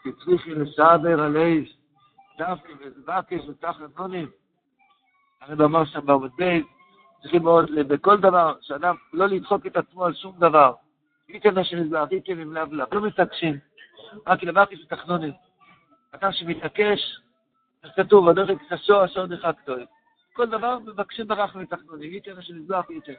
כי 0.03 0.09
צריכי 0.11 0.55
לסבר 0.55 1.21
עליהם. 1.21 1.63
דווקא 2.37 2.73
וזבקש 2.79 3.49
ותחת 3.49 3.99
נונים. 3.99 4.29
הרב 5.41 5.61
אמר 5.61 5.85
שם 5.85 6.05
בעמוד 6.05 6.31
בית, 6.37 6.65
צריכים 7.21 7.43
מאוד, 7.43 7.71
בכל 7.87 8.17
דבר, 8.17 8.55
שאדם 8.61 8.95
לא 9.13 9.25
לדחוק 9.27 9.65
את 9.65 9.77
עצמו 9.77 10.05
על 10.05 10.13
שום 10.13 10.35
דבר. 10.39 10.73
ייתן 11.29 11.57
השם 11.57 11.77
יזבח, 11.77 12.07
ייתן 12.11 12.39
עם 12.39 12.53
לב 12.53 12.73
לב, 12.73 12.93
לא 12.93 13.01
מתעקשים, 13.01 13.57
רק 14.27 14.43
לבקש 14.43 14.77
ותחנונים. 14.83 15.33
אדם 16.11 16.31
שמתעקש, 16.31 17.19
אז 17.83 17.89
כתוב, 17.95 18.29
הדרך 18.29 18.49
קשו 18.69 19.05
אשר 19.05 19.25
דחקתו. 19.25 19.73
כל 20.33 20.45
דבר 20.45 20.79
מבקשים 20.79 21.27
ברח 21.27 21.55
ותחנונים, 21.55 22.13
ייתן 22.13 22.37
השם 22.37 22.57
יזבח, 22.57 22.85
ייתן. 22.89 23.13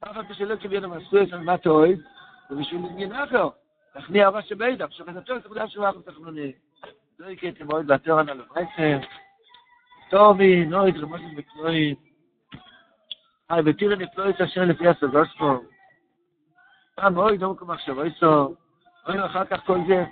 אף 0.00 0.16
על 0.16 0.34
שלא 0.34 0.56
קיבלנו 0.56 0.88
מסויס 0.88 1.32
על 1.32 1.40
מה 1.40 1.58
תאוהב, 1.58 1.98
ובשביל 2.50 2.80
עניין 2.90 3.12
אחר, 3.12 3.48
תכניע 3.94 4.28
ראש 4.28 4.48
שבידך, 4.48 4.86
שחזתו 4.90 5.36
את 5.36 5.44
עבודה 5.44 5.68
שלך 5.68 5.96
ותחנונים. 5.96 6.52
לא 7.18 7.26
יקראתי 7.26 7.64
מאוד 7.64 7.86
בתורן 7.86 8.28
על 8.28 8.40
המייסר. 8.50 9.06
טובי, 10.10 10.64
נויד, 10.64 10.96
רמושת 10.96 11.24
בקלואים. 11.36 11.94
היי, 13.48 13.62
ותראה 13.64 13.96
נפלויס 13.96 14.40
אשר 14.40 14.64
לפי 14.64 14.88
הסגוספו. 14.88 15.62
פעם 16.94 17.14
מאוד 17.14 17.40
לא 17.40 17.52
מקום 17.52 17.70
מחשבו 17.70 18.02
אין 19.08 19.20
אַ 19.22 19.32
חאַק 19.32 19.52
קול 19.66 19.80
זע 19.88 20.02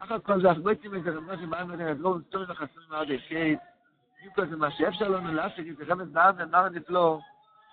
אַ 0.00 0.06
חאַק 0.08 0.22
קול 0.26 0.40
זע 0.42 0.50
אַזוי 0.50 0.74
מיט 0.92 1.04
זעם 1.04 1.26
נאָך 1.28 1.40
מאַן 1.52 1.66
מיט 1.68 1.78
דעם 1.80 1.98
דרום 2.00 2.22
צו 2.32 2.44
דעם 2.44 2.56
חסן 2.56 2.84
מאַד 2.90 3.08
די 3.08 3.18
שייט 3.28 3.60
יוק 4.24 4.40
דעם 4.40 4.58
מאַשעף 4.64 4.94
שלום 5.00 5.26
אין 5.26 5.34
לאסט 5.36 5.60
די 5.60 5.72
זעם 5.76 6.00
דאָן 6.16 6.36
דעם 6.36 6.48
נאָך 6.48 6.72
די 6.72 6.80
פלו 6.80 7.20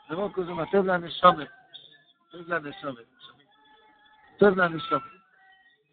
דעם 0.10 0.30
קוז 0.36 0.50
מאַט 0.50 0.76
דעם 0.76 1.06
נשאב 1.06 1.36
דעם 2.48 2.68
נשאב 2.68 2.96
צו 4.40 4.52
דעם 4.60 4.76
נשאב 4.76 5.04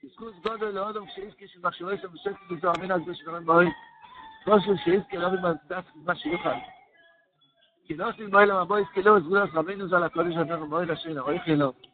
איז 0.03 0.15
קוז 0.19 0.35
גאָד 0.45 0.63
אל 0.63 0.79
אדם 0.79 1.07
שייט 1.15 1.35
קיש 1.39 1.57
מחשוי 1.63 1.93
איז 1.93 2.03
דעם 2.03 2.17
שייט 2.23 2.37
צו 2.49 2.55
זאַמען 2.63 2.91
אַז 2.91 3.03
דאָס 3.07 3.21
דעם 3.27 3.45
באוי 3.47 3.71
קוז 4.45 4.63
שייט 4.85 5.07
קיי 5.11 5.19
רב 5.23 5.35
מאַט 5.39 5.61
דאַס 5.71 5.87
מאַש 6.07 6.27
יוחד 6.27 6.59
קי 7.87 7.95
נאָס 7.95 8.19
אין 8.19 8.31
מיילע 8.35 8.55
מאַבויס 8.59 8.89
קילוס 8.95 9.23
גראס 9.31 9.51
רבנו 9.55 9.87
זאַל 9.87 10.05
אַ 10.07 10.15
קודש 10.15 10.35
אַ 10.35 10.47
נאָך 10.51 11.94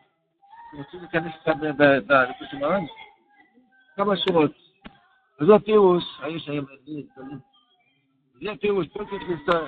רוצים 0.73 0.99
להיכנס 0.99 1.33
קצת 1.41 1.55
בריקוד 2.07 2.47
של 2.51 2.57
מרן? 2.57 2.83
כמה 3.95 4.17
שורות. 4.17 4.51
וזה 5.41 5.55
הפירוש, 5.55 6.03
היש 6.21 6.49
היום 6.49 6.65
הרבה 6.69 7.01
גדולים. 7.11 7.39
זה 8.41 8.51
הפירוש, 8.51 8.87
פה 8.87 8.99
צריך 9.09 9.23
להסתער. 9.29 9.67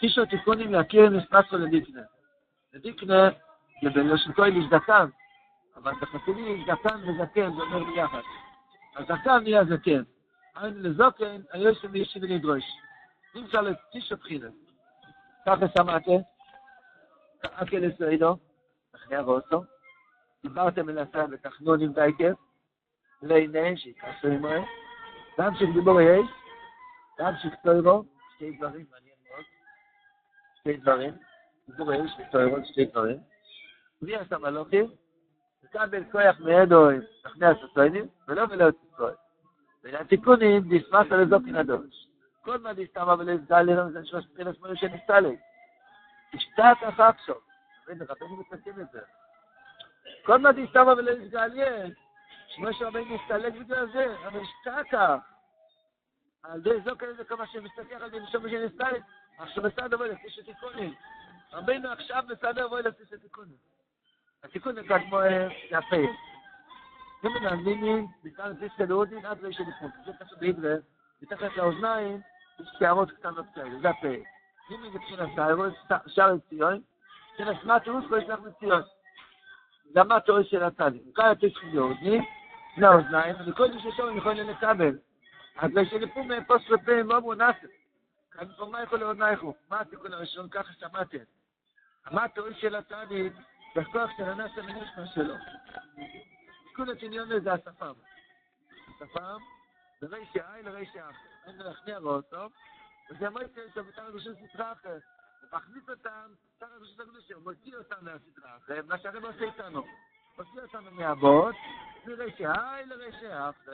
תשעות 0.00 0.28
תיקונים 0.28 0.72
להכיר 0.72 1.10
נספסו 1.10 1.58
לדיקנה. 1.58 2.02
לדיקנה, 2.74 3.28
זה 3.82 3.90
בלשון 3.90 4.32
כוי 4.32 4.50
לזדקן, 4.50 5.06
אבל 5.76 5.92
בחתולים 6.00 6.64
זדקן 6.66 7.08
וזקן 7.08 7.56
זה 7.56 7.62
אומר 7.62 7.84
ביחד. 7.84 8.20
אז 8.96 9.04
זקן 9.04 9.42
נהיה 9.42 9.64
זקן. 9.64 10.02
אין 10.62 10.82
לזוקן, 10.82 11.40
היש 11.52 11.78
שם 11.78 11.96
יש 11.96 12.08
שני 12.08 12.26
לדרוש. 12.26 12.64
נמצא 13.34 13.60
לתשעות 13.60 14.22
חילה. 14.22 14.48
ככה 15.46 15.66
שמעתם? 15.78 16.16
ככה 17.42 17.66
כאלה 17.66 17.88
סעידו? 17.98 18.36
נער 19.10 19.24
אוטו 19.24 19.64
דיברתם 20.42 20.88
אל 20.88 20.98
הסעד 20.98 21.30
לתכנון 21.30 21.80
עם 21.80 21.92
דייקר 21.92 22.32
לעיני 23.22 23.76
שיתעשו 23.76 24.28
עם 24.28 24.46
רואה 24.46 24.62
גם 25.38 25.54
שכדיבור 25.54 26.00
יש 26.00 26.26
גם 27.18 27.32
שכתוירו 27.42 28.04
שתי 28.34 28.56
דברים 28.56 28.86
מעניין 28.90 29.16
מאוד. 29.30 29.44
שתי 30.58 30.76
דברים. 30.76 31.14
דיבור 31.68 31.92
יש 31.92 32.10
שכתוירו 32.18 32.56
שתי 32.64 32.84
דברים. 32.84 33.18
מי 34.02 34.16
עשה 34.16 34.38
מלוכים? 34.38 34.90
וקבל 35.64 36.04
כוח 36.12 36.40
מידו 36.40 36.90
עם 36.90 37.00
תכנן 37.22 37.52
הסוציינים 37.52 38.06
ולא 38.28 38.46
מלא 38.46 38.64
הוציקוי 38.64 39.12
ולא 39.84 40.02
תיקונים 40.02 40.62
נשמח 40.66 41.12
על 41.12 41.20
איזו 41.20 41.36
כנדוש. 41.46 42.08
כל 42.40 42.58
מה 42.58 42.72
נסתם 42.72 43.08
אבל 43.08 43.28
איזה 43.28 43.44
דלילה 43.46 43.90
זה 43.90 44.04
שלוש 44.04 44.24
פחילה 44.26 44.54
שמונה 44.54 44.76
שנסתה 44.76 45.20
לי 45.20 45.36
השתת 46.34 46.76
אחר 46.88 47.02
עכשיו 47.02 47.34
רבנו 47.88 48.36
מתקנים 48.36 48.80
את 48.80 48.90
זה. 48.92 49.00
כל 50.24 50.38
מה 50.38 50.52
דיסתמה 50.52 50.92
ולסגל 50.92 51.50
יש, 51.54 51.92
שמשה 52.48 52.86
רבינו 52.86 53.14
מסתלק 53.14 53.52
בגלל 53.52 53.92
זה, 53.92 54.16
אבל 54.26 54.40
השתקה. 54.40 55.18
על 56.42 56.58
ידי 56.58 56.80
זו 56.84 56.98
כאלה 56.98 57.14
זה 57.14 57.24
כמה 57.24 57.46
שמסתכל 57.46 57.94
על 57.94 58.14
ידי 58.14 58.26
שמשה 58.26 58.48
שנסתלק, 58.50 59.02
עכשיו 59.38 59.62
בסדר 59.62 59.96
בואי 59.96 60.08
לפי 60.08 60.30
שתיקונים. 60.30 60.94
רבינו 61.52 61.88
עכשיו 61.92 62.22
בסדר 62.28 62.68
בואי 62.68 62.82
לפי 62.82 63.04
שתיקונים. 63.10 63.56
התיקון 64.44 64.78
נקרא 64.78 64.98
כמו 64.98 65.18
יפה. 65.70 65.96
זה 67.22 67.28
מנהלים, 67.28 68.06
בכלל 68.24 68.54
זה 68.60 68.66
סלודין 68.76 69.26
עד 69.26 69.44
ראשי 69.44 69.62
לפחות. 69.62 69.90
זה 70.06 70.12
פשוט 70.24 70.38
בעברית, 70.38 70.84
מתחת 71.22 71.56
לאוזניים, 71.56 72.20
יש 72.60 72.68
שערות 72.78 73.10
קטנות 73.10 73.46
כאלה, 73.54 73.80
זה 73.80 73.90
הפה. 73.90 74.14
אם 74.70 74.82
זה 74.82 74.98
מבחינת 74.98 75.28
שער 76.06 76.38
ציון, 76.48 76.80
Der 77.38 77.54
Schmatz 77.56 77.86
uns 77.88 78.06
kurz 78.08 78.26
nach 78.28 78.40
mit 78.40 78.56
Zion. 78.58 78.84
Da 79.92 80.04
macht 80.04 80.30
euch 80.30 80.48
der 80.50 80.74
Tag. 80.76 80.94
Kann 81.14 81.32
ich 81.34 81.38
dich 81.40 81.62
hören? 81.72 82.26
Na, 82.76 83.00
nein, 83.10 83.36
du 83.44 83.52
kannst 83.54 83.84
dich 83.84 83.94
schon 83.96 84.14
nicht 84.14 84.24
hören, 84.24 84.58
Kabel. 84.60 85.02
Hat 85.56 85.72
gleich 85.72 85.92
eine 85.94 86.06
Pumme 86.08 86.42
Post 86.42 86.66
für 86.66 86.78
Pim, 86.78 87.08
wo 87.08 87.34
nach. 87.34 87.56
Kann 88.30 88.50
ich 88.50 88.56
von 88.56 88.70
mir 88.70 88.86
kurz 88.86 89.02
nach 89.02 89.14
nach. 89.16 89.54
Macht 89.68 89.92
du 89.92 89.98
kurz 89.98 90.32
schon 90.32 90.50
kach 90.50 90.68
Schmatz. 90.80 91.26
Macht 92.10 92.38
euch 92.38 92.60
der 92.60 92.86
Tag. 92.88 93.08
Das 93.74 93.86
kocht 93.92 94.18
der 94.18 94.34
Nasse 94.36 94.62
mit 94.62 94.74
nicht 94.74 94.96
mehr 94.96 95.06
so. 95.14 95.38
Kurz 96.76 97.02
in 97.02 97.12
Jon 97.12 97.28
מכניס 105.54 105.88
אותם, 105.88 106.32
תר 106.58 106.66
רשות 106.80 107.00
הקדושה, 107.00 107.34
מוציא 107.38 107.76
אותם 107.76 107.96
מהסטרה 108.00 108.56
אחרת, 108.56 108.84
מה 108.84 108.98
שהרב 108.98 109.24
עושה 109.24 109.44
איתנו. 109.44 109.84
מוציא 110.38 110.62
אותנו 110.62 110.90
מהבוט, 110.90 111.54
לרשע 112.06 112.52
היי 112.72 112.86
לרשע 112.86 113.48
אף, 113.48 113.68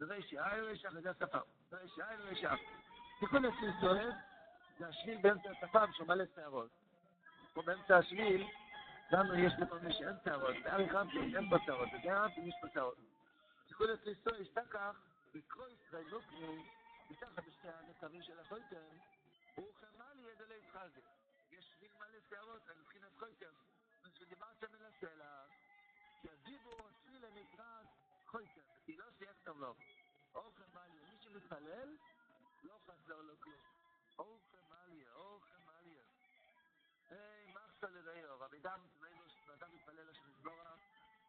לרשע 0.00 0.46
היי 0.46 0.60
לרשע 0.60 0.88
אף, 0.88 0.94
זה 0.94 1.10
השפה, 1.10 1.38
לרשע 1.72 2.06
היי 2.06 2.18
לרשע 2.18 2.54
אף. 2.54 2.58
תיקון 3.20 3.42
סוער, 3.80 4.10
זה 4.78 4.88
השביל 4.88 5.18
באמצע 5.22 5.50
השפה 5.50 5.92
שהוא 5.92 6.08
מלא 6.08 6.24
שערות. 6.34 6.70
פה 7.52 7.62
באמצע 7.62 7.96
השביל, 7.96 8.46
לנו 9.10 9.34
יש 9.34 9.52
לפעמים 9.58 9.92
שאין 9.92 10.16
שערות, 10.24 10.56
בארי 10.64 10.90
חמפי 10.90 11.36
אין 11.36 11.50
בו 11.50 11.56
שערות, 11.66 11.88
בגלל 11.98 12.28
יש 12.36 12.54
פה 12.60 12.66
שערות. 12.74 12.96
תיקון 13.68 13.86
סוער, 14.24 14.40
השתכח, 14.40 14.96
בקרוא 15.34 15.66
ישראל 15.66 16.04
לוקני, 16.10 16.62
מתחת 17.10 17.38
בשתי 17.38 17.68
הנקבים 17.68 18.22
של 18.22 18.40
החויטר, 18.40 18.82
הוא 19.56 19.74
חמל 19.74 20.18
ידע 20.18 20.44
להתחזק. 20.46 21.02
יש 21.50 21.64
שביל 21.70 21.92
מלא 21.94 22.20
שערות, 22.28 22.68
על 22.68 22.78
מבחינת 22.78 23.12
חויטר. 23.18 23.52
כשדיברתם 24.14 24.74
אל 24.74 24.84
השאלה, 24.84 25.46
שהדיבור 26.22 26.88
התפילה 26.88 27.30
נקרא 27.30 27.82
חויטר, 28.26 28.62
כי 28.84 28.96
לא 28.96 29.04
טוב 29.44 29.60
לו. 29.60 29.74
אוכל 30.34 30.64
מליה, 30.74 31.02
מי 31.08 31.18
שמתפלל, 31.18 31.96
לא 32.62 32.78
חסר 32.86 33.22
לו 33.22 33.40
כלום. 33.40 33.64
אוכל 34.18 34.58
מליה, 34.70 35.12
אוכל 35.12 35.56
מליה. 35.66 36.04
היי, 37.08 37.52
מחסה 37.52 37.88
לראיו, 37.88 38.40
רבי 38.40 38.60
דם, 38.60 38.80
ואדם 39.46 39.72
מתפלל 39.72 40.10
השם 40.10 40.32
סגורה, 40.32 40.76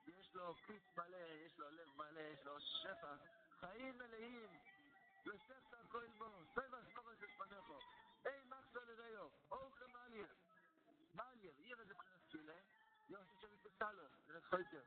יש 0.08 0.36
לו 0.36 0.56
כיס 0.56 0.84
מלא, 0.98 1.18
יש 1.18 1.60
לו 1.60 1.70
לב 1.70 1.90
מלא, 1.96 2.20
יש 2.20 2.46
לו 2.46 2.62
שפע, 2.62 3.16
חיים 3.60 3.98
מלאים, 3.98 4.50
יוסף 5.26 5.70
תרקוי 5.70 6.08
בו, 6.18 6.26
סבע 6.56 6.78
סבורה 6.92 7.16
של 7.16 7.28
פניכו. 7.38 7.80
אוכל 9.52 9.86
מליה. 9.88 10.28
מליה, 11.14 11.52
עיר 11.58 11.80
איזה 11.80 11.94
בחינת 11.94 12.22
תפילה, 12.28 12.54
יוסף 13.10 13.42
שמתפסלו, 13.42 14.04
זה 14.28 14.42
חויטר. 14.50 14.84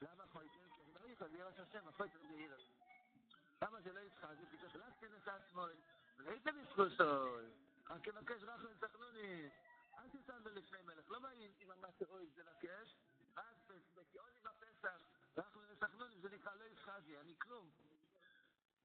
למה 0.00 0.26
חויטר? 0.26 0.68
כי 0.74 0.82
אני 0.82 0.92
מריך, 0.92 1.26
זה 1.26 1.38
ירש 1.38 1.58
השם, 1.58 1.88
החויטר 1.88 2.18
זה 2.18 2.34
עיר. 2.34 2.56
למה 3.62 3.80
זה 3.80 3.92
לא 3.92 4.00
יצחק? 4.00 4.34
זה 4.40 4.46
פשוט 4.56 4.76
רק 4.76 4.92
תנסה 5.00 5.36
עצמוי. 5.36 5.72
ולאיזה 6.16 6.52
מסכוסוי? 6.52 7.46
רק 7.90 8.08
תבקש 8.08 8.42
רחם 8.42 8.66
וסחנוני. 8.70 9.50
אל 9.98 10.08
תסתכל 10.08 10.50
לפני 10.50 10.82
מלך. 10.82 11.10
לא 11.10 11.18
אם 11.60 11.70
אמרת 11.70 12.02
אוי 12.02 12.30
זה 12.34 12.42
לבקש, 12.42 12.96
רק 13.36 13.56
בקיעוני 13.96 14.40
בפסח, 14.40 15.02
רחם 15.36 15.60
וסחנוני, 15.68 16.20
זה 16.20 16.28
נקרא 16.28 16.54
לא 16.54 16.64
יצחקי, 16.64 17.18
אני 17.18 17.34
כלום. 17.38 17.70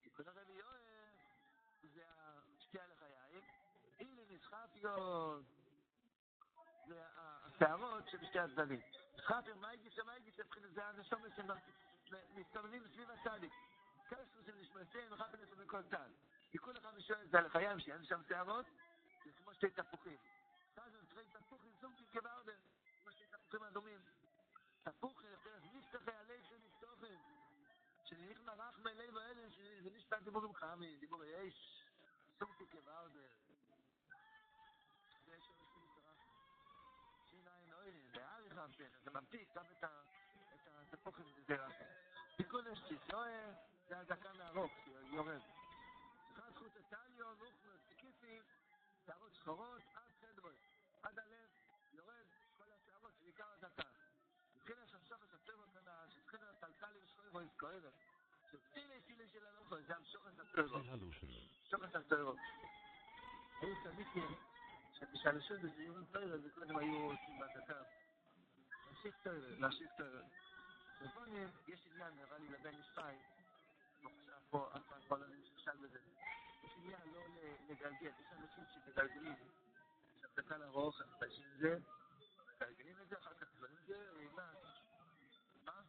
תיקון 0.01 0.27
הרבי 0.27 0.53
יואל, 0.53 0.81
זה 1.81 2.03
לחיים. 2.03 2.52
הנה 4.53 4.65
נסחפיות. 4.65 5.43
זה 6.87 7.03
השערות 7.15 8.09
שבשתי 8.09 8.39
הצדדים. 8.39 8.81
חפר, 9.19 9.55
מה 9.55 9.69
הגיש, 9.69 9.99
מה 9.99 10.13
הגיש, 10.13 10.35
זה 10.73 10.85
הנשומת 10.85 11.31
שמסתובבים 12.05 12.87
סביב 12.87 13.09
הצדיק. 13.11 13.53
קשרו 14.09 14.43
של 14.45 14.55
נשמתנו, 14.55 15.17
חפר 15.17 15.37
נשמתנו 15.37 15.65
בכל 15.65 15.83
צד. 15.83 16.09
תיקון 16.51 16.77
אחד 16.77 16.91
ושואל, 16.95 17.27
זה 17.27 17.37
על 17.37 17.45
החיים 17.45 17.79
שאין 17.79 18.05
שם 18.05 18.21
שערות, 18.27 18.65
זה 19.25 19.31
כמו 19.43 19.53
שתי 19.53 19.69
תפוחים. 19.69 20.17
אז 20.77 20.95
הם 20.95 21.05
צריכים 21.05 21.25
תפוחים 21.33 21.71
סומקים 21.81 22.07
כבארדר, 22.07 22.57
כמו 23.03 23.11
שתי 23.11 23.25
תפוחים 23.31 23.63
אדומים. 23.63 23.99
תפוחים, 24.83 25.29
דרך 25.43 25.63
נפתחי 25.73 26.11
הלב 26.11 26.43
של 26.49 26.57
נפתוחים. 26.65 27.19
שנניח 28.03 28.41
מרח 28.41 28.79
מלב 28.79 29.17
האלה, 29.17 29.41
נשתת 29.95 30.21
דיבורים 30.23 30.53
חמי, 30.53 30.97
דיבור 30.97 31.23
יש, 31.23 31.85
סומקים 32.39 32.67
כבארדר. 38.89 39.03
זה 39.03 39.11
ממתיק 39.11 39.49
גם 39.55 39.63
את 40.87 40.93
התפוחים 40.93 41.25
בזרע. 41.35 41.67
תיקון 42.37 42.67
אשתיסואה, 42.67 43.53
זה 43.87 43.99
הזקן 43.99 44.41
הארוך 44.41 44.71
שיורד. 44.83 45.41
אחד 46.33 46.51
חוט 46.55 46.77
איטליו, 46.77 46.99
נוחמר, 47.39 47.77
סיקיפים, 47.87 48.43
שערות 49.05 49.33
שחורות, 49.33 49.81
עד 49.93 50.03
חדרות, 50.21 50.55
עד 51.03 51.19
הלב, 51.19 51.49
יורד 51.93 52.25
כל 52.57 52.63
השערות 52.71 53.11
שבעיקר 53.19 53.45
הזקן. 53.53 53.83
מבחינת 54.55 54.87
ששוחס 54.87 55.33
הטבע 55.33 55.65
כאן, 55.73 56.09
שבחינת 56.09 56.63
הטלטלי 56.63 56.99
ושחורי 57.03 57.29
רויס 57.29 57.51
כואבת. 57.59 57.93
שצילי 58.51 59.01
צילי 59.01 59.27
של 59.27 59.45
הלוכו, 59.45 59.75
זה 59.81 59.95
המשוחס 59.95 60.39
הטבע. 60.39 60.79
שוחס 61.69 61.95
הטבע. 61.95 62.31
היו 63.61 63.75
שבשלשו 64.93 65.53
בזהירות 65.63 66.05
טבע, 66.11 66.37
זה 66.37 66.49
קודם 66.55 66.77
היו 66.77 67.11
עושים 67.11 67.39
בזקן. 67.39 68.02
להשיג 69.03 69.21
טבע, 69.23 69.59
להשיג 69.59 69.87
טבע. 69.97 70.21
לפעמים 71.01 71.49
יש 71.67 71.87
עניין, 71.91 72.13
נראה 72.15 72.37
לי, 72.37 72.47
לבן 72.49 72.79
ישראל, 72.79 73.15
לא 74.03 74.09
חושב 74.09 74.31
פה, 74.49 74.71
אף 74.77 74.81
פעם 74.87 75.01
כל 75.07 75.23
הזמן 75.23 75.43
ששאל 75.43 75.77
בזה. 75.77 75.99
יש 76.63 76.71
עניין 76.77 77.01
לא 77.13 77.21
לגלגל, 77.69 78.11
יש 78.19 78.33
אנשים 78.33 78.63
שמגלגלים, 78.73 79.35
שהפסקה 80.21 80.55
ארוך, 80.55 81.01
אנשים 81.21 81.45
זה, 81.57 81.77
מגלגלים 82.55 83.01
את 83.01 83.09
זה, 83.09 83.17
אחר 83.17 83.33
כך 83.33 83.47
דברים 83.57 83.77
זה, 83.85 84.27
מה? 84.35 84.53
מה? 85.63 85.81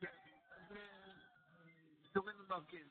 כן, 0.00 0.14
אז 0.50 0.72
תורים 2.12 2.40
ומרקים. 2.40 2.88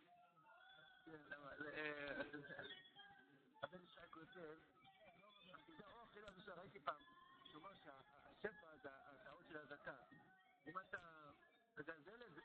כותב, 4.33 4.57
זה 5.77 5.85
אוכל, 5.87 6.51
ראיתי 6.51 6.79
פעם, 6.79 6.95
שהוא 7.43 7.63
אומר 7.63 7.75
שהשפע 7.75 8.75
זה 8.81 8.89
השערות 8.93 9.45
של 9.47 9.57
הזקה. 9.57 9.95
אם 10.67 10.79
אתה 10.79 11.31
מגלגל 11.77 12.23
את 12.23 12.33
זה, 12.35 12.41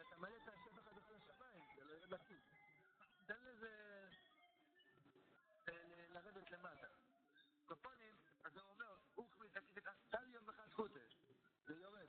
אתה 0.00 0.16
מעלה 0.16 0.36
את 0.36 0.48
השפע 0.48 0.82
חדש 0.82 1.10
לשמיים, 1.10 1.62
זה 1.76 1.84
לא 1.84 1.92
ירד 1.92 2.10
לכיס. 2.10 2.42
תן 3.26 3.38
לזה 3.44 4.08
לרדת 6.08 6.50
למטה. 6.50 6.88
קופונים, 7.66 8.16
אז 8.44 8.56
הוא 8.56 8.68
אומר, 8.68 8.96
אוכמי 9.16 9.48
תגיד, 9.48 9.88
תל 10.10 10.34
יום 10.34 10.48
אחד 10.48 10.72
חוטש, 10.72 11.18
זה 11.66 11.74
יורד. 11.74 12.08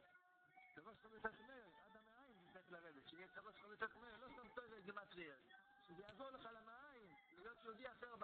שלוש 0.76 0.98
חמישת 1.02 1.40
מאיר, 1.48 1.66
עד 1.84 1.98
המעיים 1.98 2.38
צריך 2.54 2.72
לרדת, 2.72 3.08
שיהיה 3.08 3.28
שלוש 3.28 3.56
חמישת 3.62 3.96
מאיר, 3.96 4.18
לא 4.18 4.28
סתם 4.34 4.50
טוב 4.56 4.74
גימטריה. 4.86 5.36
שזה 5.88 6.02
יעזור 6.02 6.30
לך 6.30 6.50
למעיים, 6.54 7.16
להיות 7.38 7.58
יהודי 7.64 7.92
אחר 7.92 8.16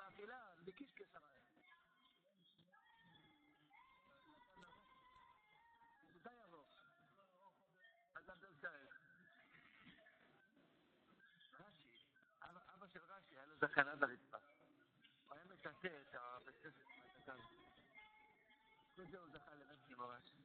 די 6.23 6.29
ארוך. 6.43 6.67
אדם 8.13 8.37
צריך. 8.61 8.99
רש"י, 11.59 11.89
אבא 12.41 12.87
של 12.87 13.03
רש"י, 13.03 13.35
היה 13.35 13.45
לו 13.45 13.55
זקנה 13.55 13.95
ברצפה. 13.95 14.37
הוא 15.25 15.35
היה 15.35 15.45
מטאטא 15.45 15.87
את 15.87 16.15
הבית 16.15 16.65
מהזקן. 16.65 17.37
כל 18.95 19.05
זה 19.11 19.19
הוא 19.19 19.29
זכה 19.29 19.55
לבן 19.55 19.75
עם 19.87 20.01
הרש"י. 20.01 20.43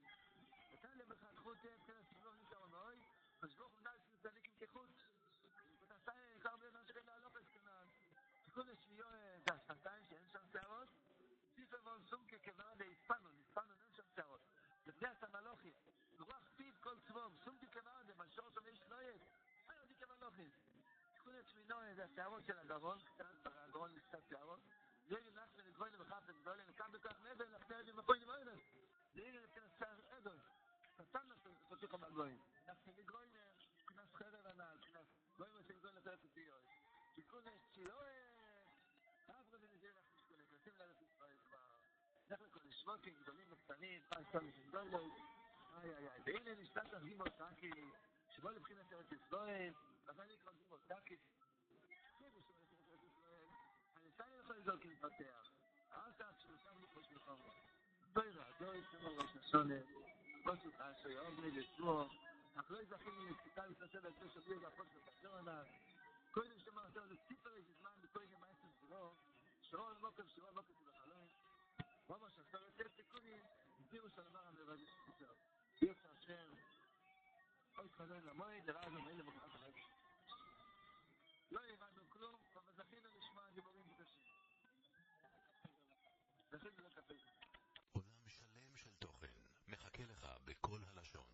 נתן 0.73 0.99
להם 0.99 1.13
אחד 1.13 1.37
חוטב, 1.37 1.79
כן, 1.87 2.03
סבלו 2.11 2.35
נשאר 2.35 2.67
מאוי, 2.67 2.97
חשבו 3.41 3.69
חומדה 3.69 3.91
של 3.99 4.17
צדיקים 4.23 4.55
כחוט. 4.61 4.91
ותעשה 5.81 6.13
עיקר 6.13 6.57
בן 6.57 6.77
אשר 6.77 6.99
אלא 6.99 7.13
לא 7.23 7.29
פסקנן. 7.29 7.89
תיקון 8.45 8.69
לשמיו 8.69 9.07
זה 9.11 9.34
von 11.85 12.03
Sunke 12.07 12.39
gewann 12.41 12.79
der 12.79 12.89
Ispano, 12.89 13.29
die 13.31 13.43
Ispano 13.43 13.73
nimmt 13.75 13.95
schon 13.95 14.09
Zerot. 14.15 14.41
Das 14.85 14.95
ist 14.95 15.23
der 15.23 15.29
Malochi. 15.29 15.73
Ruach 16.19 16.49
Piv 16.57 16.81
kol 16.81 16.99
Zwom, 17.05 17.39
Sunke 17.45 17.69
gewann 17.69 18.07
der, 18.07 18.17
man 18.17 18.31
schaut 18.33 18.53
schon 18.55 18.65
nicht 18.65 18.89
Neues. 18.89 19.21
Sei 19.67 19.81
auch 19.81 19.87
die 19.87 19.95
Kevalochi. 19.95 20.53
Ich 21.15 21.25
kann 21.25 21.35
jetzt 21.37 21.55
mir 21.55 21.65
noch 21.67 21.83
in 21.83 21.97
der 21.97 22.11
Zerot 22.15 22.45
של 22.47 22.59
הגרון, 22.59 22.99
קצת, 23.05 23.47
aber 23.47 23.63
הגרון 23.65 23.97
ist 23.97 24.07
קצת 24.09 24.29
Zerot. 24.29 24.61
Jede 25.07 25.31
Nacht, 25.33 25.57
wenn 25.57 25.67
ich 25.69 25.79
wollte, 25.79 25.99
wenn 25.99 26.07
ich 26.07 26.47
wollte, 26.47 26.59
wenn 26.59 26.71
ich 26.71 26.77
kann, 26.77 26.93
wenn 26.93 26.97
ich 26.97 27.03
kann, 27.05 27.17
wenn 27.23 27.33
ich 27.33 27.39
kann, 27.39 27.69
wenn 27.69 27.69
ich 27.69 27.69
kann, 27.69 27.87
wenn 27.87 27.93
ich 27.93 28.17
kann, 28.17 28.47
wenn 28.47 28.57
ich 28.57 28.65
kann, 28.65 28.81
wenn 29.15 29.35
ich 29.35 29.79
kann, 29.79 29.97
wenn 29.99 30.05
ich 30.05 30.25
kann, 30.25 30.41
Satan 30.97 31.27
nas 31.29 31.39
so 31.43 31.77
tikh 31.77 31.97
ma 31.99 32.09
goyim. 32.17 32.41
Nas 32.67 32.79
ke 32.85 33.03
goyim 33.03 33.31
knas 33.87 34.11
נכון 42.31 42.47
כל 42.51 42.61
השמונקים 42.69 43.15
גדולים 43.15 43.47
וקטנים, 43.51 44.03
פעם 44.09 44.25
סתם 44.29 44.49
יש 44.49 44.55
דולות, 44.71 45.13
איי 45.77 45.95
איי 45.95 46.09
איי, 46.09 46.21
והנה 46.27 46.55
נשתת 46.55 46.93
על 46.93 47.05
גימול 47.05 47.29
טאקי, 47.29 47.71
שבוא 48.31 48.51
לבחין 48.51 48.81
את 48.81 48.93
ארץ 48.93 49.13
ישראל, 49.13 49.73
אז 50.07 50.21
אני 50.21 50.35
אקרא 50.35 50.53
גימול 50.53 50.79
טאקי, 50.87 51.17
חיבו 52.19 52.41
שבוא 52.41 52.55
לבחין 52.55 52.79
את 52.83 52.89
ארץ 52.89 53.03
ישראל, 53.03 53.47
אני 53.97 54.09
אצא 54.09 54.25
לי 54.25 54.39
לכל 54.39 54.55
איזור 54.55 54.77
כמפתח, 54.81 55.51
אל 55.93 56.13
תעת 56.13 56.41
שלושה 56.41 56.73
מלוחות 56.73 57.05
של 57.05 57.19
חומר, 57.19 57.53
בואי 58.13 58.31
רע, 58.31 58.45
דוי, 58.59 58.83
שמור 58.93 59.13
ראש 59.13 59.37
השונר, 59.37 59.85
בוסו 60.45 60.71
תעשו, 60.71 61.09
יאוב 61.09 61.41
לי 61.41 61.51
לצמור, 61.51 62.09
אך 62.55 62.71
לא 62.71 62.83
יזכים 62.83 63.19
לי 63.19 63.31
נקצתה 63.31 63.67
לפנסה 63.67 63.99
את 63.99 64.15
זה 64.21 64.29
שבוי 64.29 64.57
לחוץ 64.57 64.89
לפחשור 64.97 65.37
עליו, 65.37 65.65
קודם 66.31 66.59
שמר 66.59 66.87
עשה 66.87 67.01
איזה 67.57 67.73
זמן, 67.81 67.91
בקוי 68.01 68.27
גם 68.27 68.41
מעשת 68.41 68.81
זרוב, 68.81 69.17
שרון 69.61 69.95
לא 70.01 70.11
כבשרון 70.17 70.55
לא 70.55 70.63
כבשרון 70.63 71.24
רוב 72.09 72.25
השעשה 72.25 72.59
יותר 72.59 72.89
תיקונים, 72.89 73.43
הביאו 73.81 74.11
שלמר 74.11 74.41
המבזי 74.49 74.87
שחסר. 74.87 75.33
יוצא 75.83 76.09
השם, 76.19 76.55
אוי 77.79 77.89
תחזון 77.89 78.25
למועד, 78.25 78.71
לרעה 78.71 78.91
זו 78.91 79.01
מאלה 79.03 79.23
בקחת 79.23 79.55
הרב. 79.55 79.75
לא 81.51 81.61
הבנו 81.65 82.11
כלום, 82.11 82.37
אבל 82.55 82.73
זכינו 82.77 83.09
לשמוע 83.17 83.43
דיבורים 83.55 83.85
קדושים. 83.95 84.21
זכינו 86.53 86.83
לקפל. 86.85 87.17
עולם 87.93 88.29
שלם 88.29 88.77
של 88.77 88.91
תוכן 88.99 89.33
מחכה 89.69 90.03
לך 90.03 90.27
בכל 90.45 90.81
הלשון. 90.95 91.27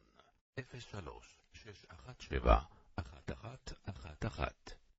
03 0.79 1.39
617 1.53 2.65
1111 2.99 4.80